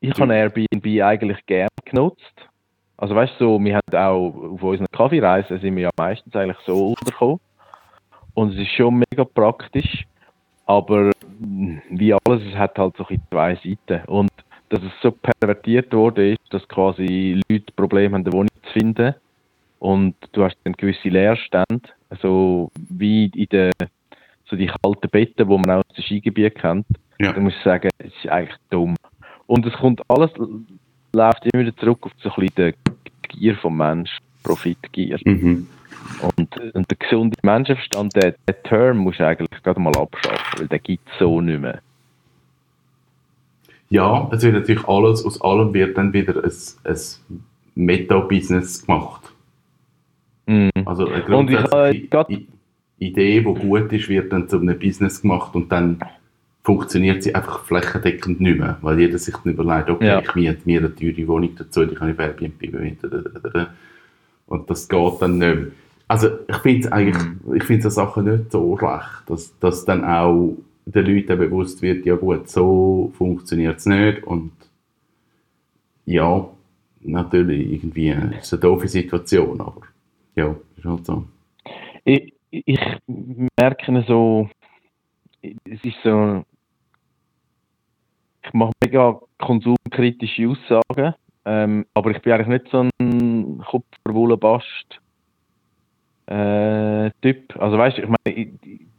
ich 0.00 0.20
habe 0.20 0.34
Airbnb 0.34 1.02
eigentlich 1.02 1.44
gerne 1.46 1.68
genutzt. 1.84 2.48
Also 2.96 3.14
weißt 3.14 3.34
du, 3.38 3.44
so, 3.44 3.64
wir 3.64 3.76
haben 3.76 3.96
auch 3.96 4.52
auf 4.52 4.62
unseren 4.62 4.86
Kaffeereisen 4.92 5.58
sind 5.60 5.74
wir 5.76 5.84
ja 5.84 5.90
meistens 5.96 6.34
eigentlich 6.36 6.58
so 6.66 6.88
untergekommen. 6.90 7.40
Und 8.34 8.54
es 8.54 8.60
ist 8.60 8.72
schon 8.72 9.02
mega 9.10 9.24
praktisch, 9.24 10.06
aber 10.66 11.10
mm, 11.38 11.78
wie 11.90 12.14
alles, 12.14 12.42
es 12.48 12.54
hat 12.54 12.78
halt 12.78 12.96
so 12.96 13.06
ein 13.06 13.20
zwei 13.30 13.54
Seiten. 13.56 14.04
Und 14.06 14.30
dass 14.68 14.82
es 14.82 14.92
so 15.02 15.12
pervertiert 15.12 15.92
wurde, 15.92 16.32
ist, 16.32 16.40
dass 16.50 16.66
quasi 16.68 17.40
Leute 17.48 17.72
Probleme 17.74 18.14
haben, 18.14 18.24
eine 18.24 18.32
Wohnung 18.32 18.48
zu 18.62 18.72
finden. 18.72 19.14
Und 19.78 20.14
du 20.32 20.44
hast 20.44 20.56
dann 20.64 20.74
gewisse 20.74 21.08
Leerstände, 21.08 21.88
so 22.20 22.70
wie 22.88 23.26
in 23.26 23.48
den 23.48 23.72
so 24.52 24.56
die 24.56 24.66
kalten 24.66 25.08
Betten, 25.10 25.48
die 25.48 25.58
man 25.58 25.70
auch 25.70 25.78
aus 25.78 25.96
dem 25.96 26.04
Skigebiet 26.04 26.54
kennt. 26.56 26.86
Ja. 27.18 27.32
Da 27.32 27.40
muss 27.40 27.54
ich 27.56 27.62
sagen, 27.64 27.88
es 27.98 28.12
ist 28.22 28.28
eigentlich 28.28 28.58
dumm. 28.70 28.94
Und 29.46 29.66
es 29.66 29.72
kommt 29.74 30.02
alles, 30.08 30.30
läuft 31.12 31.46
immer 31.46 31.64
wieder 31.64 31.76
zurück 31.76 31.98
auf 32.02 32.12
so 32.22 32.30
ein 32.30 32.46
bisschen 32.46 32.74
die 32.86 33.28
Gier 33.28 33.56
vom 33.56 33.76
Mensch, 33.76 34.18
Profitgier. 34.44 35.18
Mhm. 35.24 35.66
Und, 36.36 36.58
und 36.74 36.90
der 36.90 36.96
gesunde 36.98 37.36
Menschenverstand, 37.42 38.14
der, 38.16 38.34
der 38.46 38.62
Term 38.64 38.98
muss 38.98 39.20
eigentlich 39.20 39.62
gerade 39.62 39.80
mal 39.80 39.96
abschaffen, 39.96 40.60
weil 40.60 40.68
der 40.68 40.78
gibt 40.78 41.08
es 41.08 41.18
so 41.18 41.40
nicht 41.40 41.60
mehr. 41.60 41.80
Ja, 43.88 44.28
es 44.32 44.42
wird 44.42 44.54
natürlich 44.54 44.86
alles, 44.88 45.24
aus 45.24 45.40
allem 45.40 45.72
wird 45.74 45.96
dann 45.96 46.12
wieder 46.12 46.42
ein, 46.42 46.50
ein 46.84 46.96
Meta-Business 47.74 48.84
gemacht. 48.84 49.32
Mhm. 50.46 50.70
Also 50.84 51.08
eine 51.08 51.36
Und 51.36 51.50
ich 51.50 51.58
habe 51.58 51.94
I- 51.94 52.48
Idee, 53.06 53.40
die 53.40 53.44
gut 53.44 53.92
ist, 53.92 54.08
wird 54.08 54.32
dann 54.32 54.48
zu 54.48 54.58
einem 54.58 54.78
Business 54.78 55.22
gemacht 55.22 55.54
und 55.54 55.70
dann 55.72 55.98
funktioniert 56.64 57.22
sie 57.22 57.34
einfach 57.34 57.64
flächendeckend 57.64 58.40
nicht 58.40 58.58
mehr, 58.60 58.78
weil 58.82 59.00
jeder 59.00 59.18
sich 59.18 59.34
dann 59.36 59.52
überlegt, 59.54 59.90
okay, 59.90 60.06
Ja. 60.06 60.20
ich 60.20 60.34
miete 60.34 60.60
mir 60.64 60.78
eine 60.80 60.94
teure 60.94 61.26
Wohnung 61.28 61.50
dazu, 61.56 61.84
die 61.84 61.94
kann 61.94 62.08
ich 62.10 62.14
auf 62.14 62.20
Airbnb 62.20 62.58
bemieten. 62.70 63.66
Und 64.46 64.70
das 64.70 64.88
geht 64.88 65.12
dann 65.20 65.38
nicht 65.38 65.56
mehr. 65.56 65.66
Also 66.08 66.28
ich 66.48 66.56
finde 66.56 66.86
es 66.86 66.92
eigentlich, 66.92 67.22
Mhm. 67.24 67.54
ich 67.56 67.64
finde 67.64 67.82
so 67.84 67.88
Sachen 67.88 68.24
nicht 68.30 68.52
so 68.52 68.76
schlecht, 68.78 69.22
dass, 69.26 69.58
dass 69.58 69.84
dann 69.84 70.04
auch 70.04 70.56
den 70.84 71.06
Leuten 71.06 71.38
bewusst 71.38 71.80
wird, 71.82 72.04
ja 72.06 72.16
gut, 72.16 72.48
so 72.48 73.12
funktioniert 73.16 73.78
es 73.78 73.86
nicht 73.86 74.22
und 74.24 74.50
ja, 76.04 76.46
natürlich 77.00 77.72
irgendwie 77.72 78.10
ist 78.10 78.46
es 78.46 78.52
eine 78.52 78.60
doofe 78.60 78.88
Situation, 78.88 79.60
aber 79.60 79.82
ja, 80.34 80.54
ist 80.76 80.84
halt 80.84 81.06
so. 81.06 81.24
Ich, 82.04 82.31
ich 82.52 82.80
merke 83.58 84.04
so, 84.06 84.48
es 85.42 85.84
ist 85.84 85.96
so, 86.04 86.44
ich 88.44 88.52
mache 88.52 88.72
mega 88.84 89.18
konsumkritische 89.38 90.48
Aussagen, 90.48 91.14
ähm, 91.44 91.86
aber 91.94 92.10
ich 92.10 92.20
bin 92.22 92.32
eigentlich 92.32 92.60
nicht 92.62 92.70
so 92.70 92.88
ein 93.00 93.58
Kupferwollenbast 93.66 95.00
äh, 96.26 97.10
Typ. 97.22 97.56
Also 97.58 97.78
weißt 97.78 97.98
du, 97.98 98.02
ich 98.02 98.08
meine, 98.08 98.36
ich, 98.36 98.48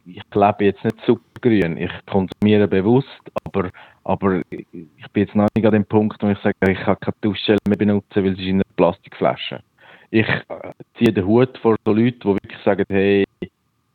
ich 0.06 0.22
lebe 0.34 0.64
jetzt 0.64 0.84
nicht 0.84 1.00
supergrün, 1.06 1.76
ich 1.78 1.92
konsumiere 2.06 2.68
bewusst, 2.68 3.08
aber, 3.44 3.70
aber 4.02 4.42
ich 4.50 5.08
bin 5.12 5.22
jetzt 5.24 5.34
noch 5.34 5.48
nicht 5.56 5.64
an 5.64 5.72
dem 5.72 5.86
Punkt, 5.86 6.22
wo 6.22 6.28
ich 6.28 6.38
sage, 6.40 6.56
ich 6.68 6.80
kann 6.80 6.98
keine 7.00 7.16
Duschgel 7.20 7.56
mehr 7.68 7.78
benutzen, 7.78 8.24
weil 8.24 8.32
ist 8.32 8.40
in 8.40 8.56
einer 8.56 8.64
Plastikflasche. 8.76 9.62
Ich 10.10 10.28
äh, 10.28 10.72
ziehe 10.98 11.12
den 11.12 11.26
Hut 11.26 11.56
vor 11.58 11.76
so 11.84 11.92
Leuten, 11.92 12.20
die 12.20 12.26
wirklich 12.26 12.62
sagen, 12.62 12.84
hey, 12.88 13.23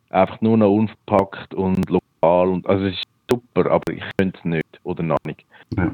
einfach 0.09 0.41
nur 0.41 0.57
noch 0.57 0.71
unverpackt 0.71 1.53
und 1.53 1.89
lokal 1.89 2.49
und 2.49 2.67
also 2.67 2.85
es 2.85 2.95
ist 2.95 3.03
super, 3.29 3.69
aber 3.71 3.93
ich 3.93 4.03
könnte 4.17 4.37
es 4.37 4.45
nicht 4.45 4.79
oder 4.83 5.03
noch 5.03 5.17
nicht. 5.25 5.45
Ja. 5.77 5.93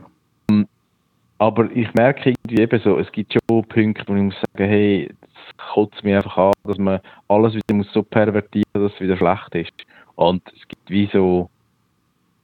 Aber 1.38 1.70
ich 1.72 1.94
merke 1.94 2.30
irgendwie 2.30 2.62
eben 2.62 2.80
so, 2.82 2.98
es 2.98 3.12
gibt 3.12 3.34
schon 3.34 3.68
Punkte, 3.68 4.04
wo 4.08 4.16
ich 4.16 4.24
muss 4.24 4.36
sagen, 4.36 4.70
hey, 4.70 5.10
es 5.22 5.58
kotzt 5.74 6.02
mich 6.04 6.16
einfach 6.16 6.38
an, 6.38 6.54
dass 6.64 6.78
man 6.78 7.02
alles 7.28 7.54
wieder 7.54 7.74
muss 7.74 7.92
so 7.92 8.04
pervertieren, 8.04 8.66
dass 8.74 8.94
es 8.94 9.00
wieder 9.02 9.18
schlecht 9.18 9.54
ist. 9.56 9.86
Und 10.16 10.42
es 10.56 10.68
gibt 10.68 10.90
wie 10.90 11.10
so, 11.12 11.50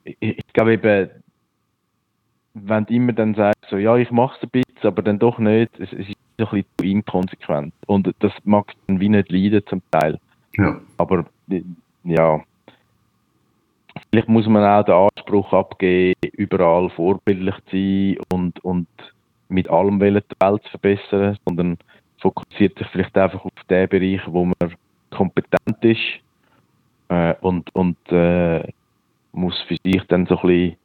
ich, 0.04 0.18
ich 0.20 0.54
glaube 0.54 0.74
eben, 0.74 1.10
wenn 2.54 2.86
du 2.86 2.94
immer 2.94 3.14
dann 3.14 3.34
sagst, 3.34 3.66
so, 3.70 3.78
ja, 3.78 3.96
ich 3.96 4.12
mache 4.12 4.36
es 4.38 4.44
ein 4.44 4.50
bisschen, 4.50 4.88
aber 4.88 5.02
dann 5.02 5.20
doch 5.20 5.40
nicht, 5.40 5.72
es, 5.80 5.94
es 5.94 6.10
ist 6.10 6.18
so 6.38 6.46
ein 6.48 6.50
bisschen 6.50 6.66
zu 6.78 6.86
inkonsequent. 6.86 7.74
Und 7.88 8.14
das 8.20 8.34
mag 8.44 8.74
dann 8.88 9.00
wie 9.00 9.10
nicht 9.10 9.32
leiden 9.32 9.66
zum 9.68 9.82
Teil. 9.92 10.20
Ja. 10.58 10.82
Aber 10.98 11.26
ja, 12.04 12.42
vielleicht 14.10 14.30
muss 14.30 14.48
man 14.48 14.64
auch 14.64 14.84
den 14.86 14.96
Anspruch 14.96 15.54
abgeben, 15.54 16.16
überall 16.34 16.90
vorbildlich 16.90 17.56
zu 17.70 17.72
sein 17.72 18.18
und, 18.32 18.64
und 18.64 18.88
mit 19.50 19.70
allem 19.70 20.00
wollen 20.00 20.22
die 20.32 20.46
Welt 20.46 20.64
zu 20.64 20.70
verbessern, 20.72 21.38
sondern 21.46 21.78
fokussiert 22.20 22.78
sich 22.78 22.88
vielleicht 22.88 23.18
einfach 23.18 23.44
auf 23.44 23.52
den 23.70 23.90
Bereich, 23.90 24.22
wo 24.28 24.46
man 24.46 24.76
kompetent 25.10 25.84
ist 25.84 26.00
äh, 27.10 27.34
und, 27.42 27.74
und 27.76 27.98
äh, 28.12 28.64
muss 29.34 29.60
für 29.68 29.76
sich 29.84 30.02
dann 30.08 30.26
so 30.26 30.40
ein 30.40 30.48
bisschen 30.48 30.78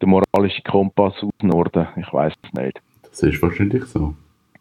den 0.00 0.08
moralischen 0.08 0.64
Kompass 0.64 1.14
ausnorden. 1.22 1.88
Ich 1.96 2.12
weiß 2.12 2.32
es 2.42 2.52
nicht. 2.52 2.80
Das 3.02 3.22
ist 3.22 3.42
wahrscheinlich 3.42 3.84
so. 3.84 4.14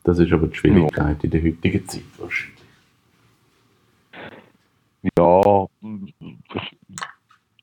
Das 0.03 0.19
ist 0.19 0.31
aber 0.31 0.47
die 0.47 0.55
Schwierigkeit 0.55 1.23
in 1.23 1.29
der 1.29 1.43
heutigen 1.43 1.87
Zeit 1.87 2.03
wahrscheinlich. 2.17 2.58
Ja, 5.17 5.65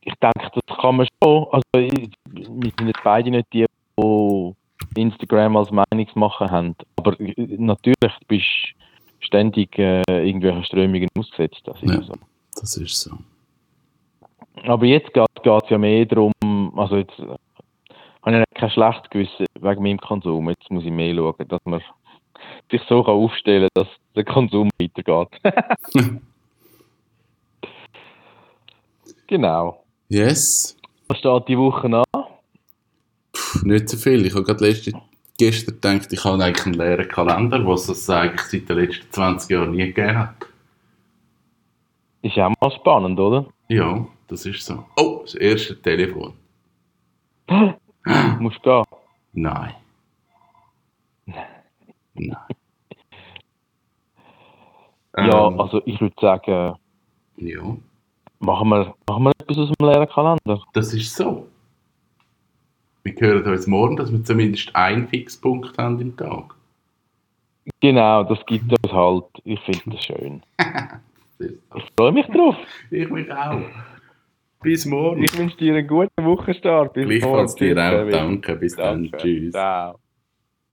ich, 0.02 0.14
denke, 0.14 0.50
das 0.66 0.78
kann 0.78 0.96
man 0.96 1.06
schon. 1.22 1.46
Also, 1.50 1.62
wir 1.74 2.72
sind 2.78 2.86
jetzt 2.86 3.02
beide 3.04 3.30
nicht 3.30 3.52
die, 3.52 3.66
die 4.96 5.00
Instagram 5.00 5.56
als 5.56 5.70
Meinungsmacher 5.70 6.50
haben. 6.50 6.74
Aber 6.96 7.18
äh, 7.20 7.34
natürlich, 7.58 7.96
du 8.00 8.26
bist 8.28 8.46
ständig 9.20 9.78
äh, 9.78 10.02
irgendwelchen 10.08 10.64
Strömungen 10.64 11.08
ausgesetzt. 11.18 11.60
Das 11.64 11.82
ist 11.82 11.90
Ja. 11.92 12.02
so. 12.02 12.14
Das 12.58 12.76
ist 12.76 13.00
so. 13.00 13.16
Aber 14.62 14.86
jetzt 14.86 15.12
geht 15.12 15.26
es 15.44 15.70
ja 15.70 15.78
mehr 15.78 16.06
darum, 16.06 16.32
also 16.76 16.96
jetzt 16.96 17.18
äh, 17.18 17.36
habe 18.22 18.38
ich 18.50 18.58
kein 18.58 18.70
schlechtes 18.70 19.10
Gewissen 19.10 19.46
wegen 19.60 19.82
meinem 19.82 19.98
Konsum. 19.98 20.48
Jetzt 20.48 20.70
muss 20.70 20.84
ich 20.84 20.90
mehr 20.90 21.14
schauen, 21.14 21.48
dass 21.48 21.60
man 21.64 21.82
sich 22.70 22.82
so 22.88 23.02
kann 23.02 23.14
aufstellen 23.14 23.68
kann, 23.74 23.84
dass 23.84 23.94
der 24.14 24.24
Konsum 24.24 24.70
weitergeht. 24.80 25.28
genau. 29.26 29.84
Yes. 30.08 30.76
Was 31.08 31.18
steht 31.18 31.48
die 31.48 31.58
Woche 31.58 31.86
an? 31.86 32.04
Puh, 33.32 33.58
nicht 33.66 33.88
so 33.88 33.96
viel. 33.96 34.24
Ich 34.26 34.34
habe 34.34 34.44
gerade 34.44 34.64
letzte, 34.66 34.92
gestern 35.38 35.74
gedacht, 35.74 36.12
ich 36.12 36.24
habe 36.24 36.42
eigentlich 36.42 36.66
einen 36.66 36.74
leeren 36.74 37.08
Kalender, 37.08 37.66
was 37.66 37.88
es 37.88 38.08
eigentlich 38.10 38.42
seit 38.42 38.68
den 38.68 38.76
letzten 38.78 39.10
20 39.12 39.50
Jahren 39.50 39.70
nie 39.72 39.86
gegeben 39.92 40.18
hat. 40.18 40.46
Ist 42.22 42.36
ja 42.36 42.48
auch 42.48 42.54
mal 42.60 42.70
spannend, 42.72 43.18
oder? 43.20 43.46
Ja, 43.68 44.06
das 44.28 44.46
ist 44.46 44.64
so. 44.64 44.84
Oh, 44.96 45.20
das 45.22 45.34
erste 45.34 45.80
Telefon. 45.80 46.34
Du 47.46 47.74
musst 48.40 48.62
gehen. 48.62 48.84
Nein. 49.32 49.74
Nein. 51.26 52.36
Ja, 55.18 55.46
Ähm, 55.48 55.60
also 55.60 55.80
ich 55.86 56.00
würde 56.00 56.14
sagen, 56.20 56.76
ja, 57.38 57.76
machen 58.40 58.68
wir, 58.68 58.94
machen 59.08 59.24
wir 59.24 59.32
etwas 59.38 59.58
aus 59.58 59.72
dem 59.72 59.86
leeren 59.86 60.08
Kalender. 60.08 60.62
das 60.72 60.92
ist 60.94 61.14
so. 61.14 61.46
Wir 63.04 63.14
hören 63.20 63.52
uns 63.52 63.66
morgen, 63.68 63.96
dass 63.96 64.10
wir 64.10 64.22
zumindest 64.24 64.74
einen 64.74 65.06
Fixpunkt 65.06 65.78
haben 65.78 66.00
im 66.00 66.16
Tag. 66.16 66.54
Genau, 67.80 68.24
das 68.24 68.44
gibt 68.46 68.72
uns 68.72 68.92
halt. 68.92 69.24
Ich 69.44 69.60
finde 69.60 69.96
das 69.96 70.04
schön. 70.04 70.42
Ich 71.38 71.84
freue 71.98 72.12
mich 72.12 72.26
drauf. 72.28 72.56
Ich 72.90 73.10
mich 73.10 73.30
auch. 73.30 73.60
Bis 74.62 74.86
morgen. 74.86 75.22
Ich 75.22 75.36
wünsche 75.36 75.58
dir 75.58 75.74
einen 75.74 75.86
guten 75.86 76.24
Wochenstart. 76.24 76.94
Bis 76.94 77.06
Gleichfalls 77.06 77.60
morgen. 77.60 77.74
dir 77.74 78.06
auch. 78.06 78.10
Danke. 78.10 78.56
Bis 78.56 78.74
dann. 78.74 79.10
Danke. 79.10 79.18
Tschüss. 79.18 79.52
Ciao. 79.52 80.05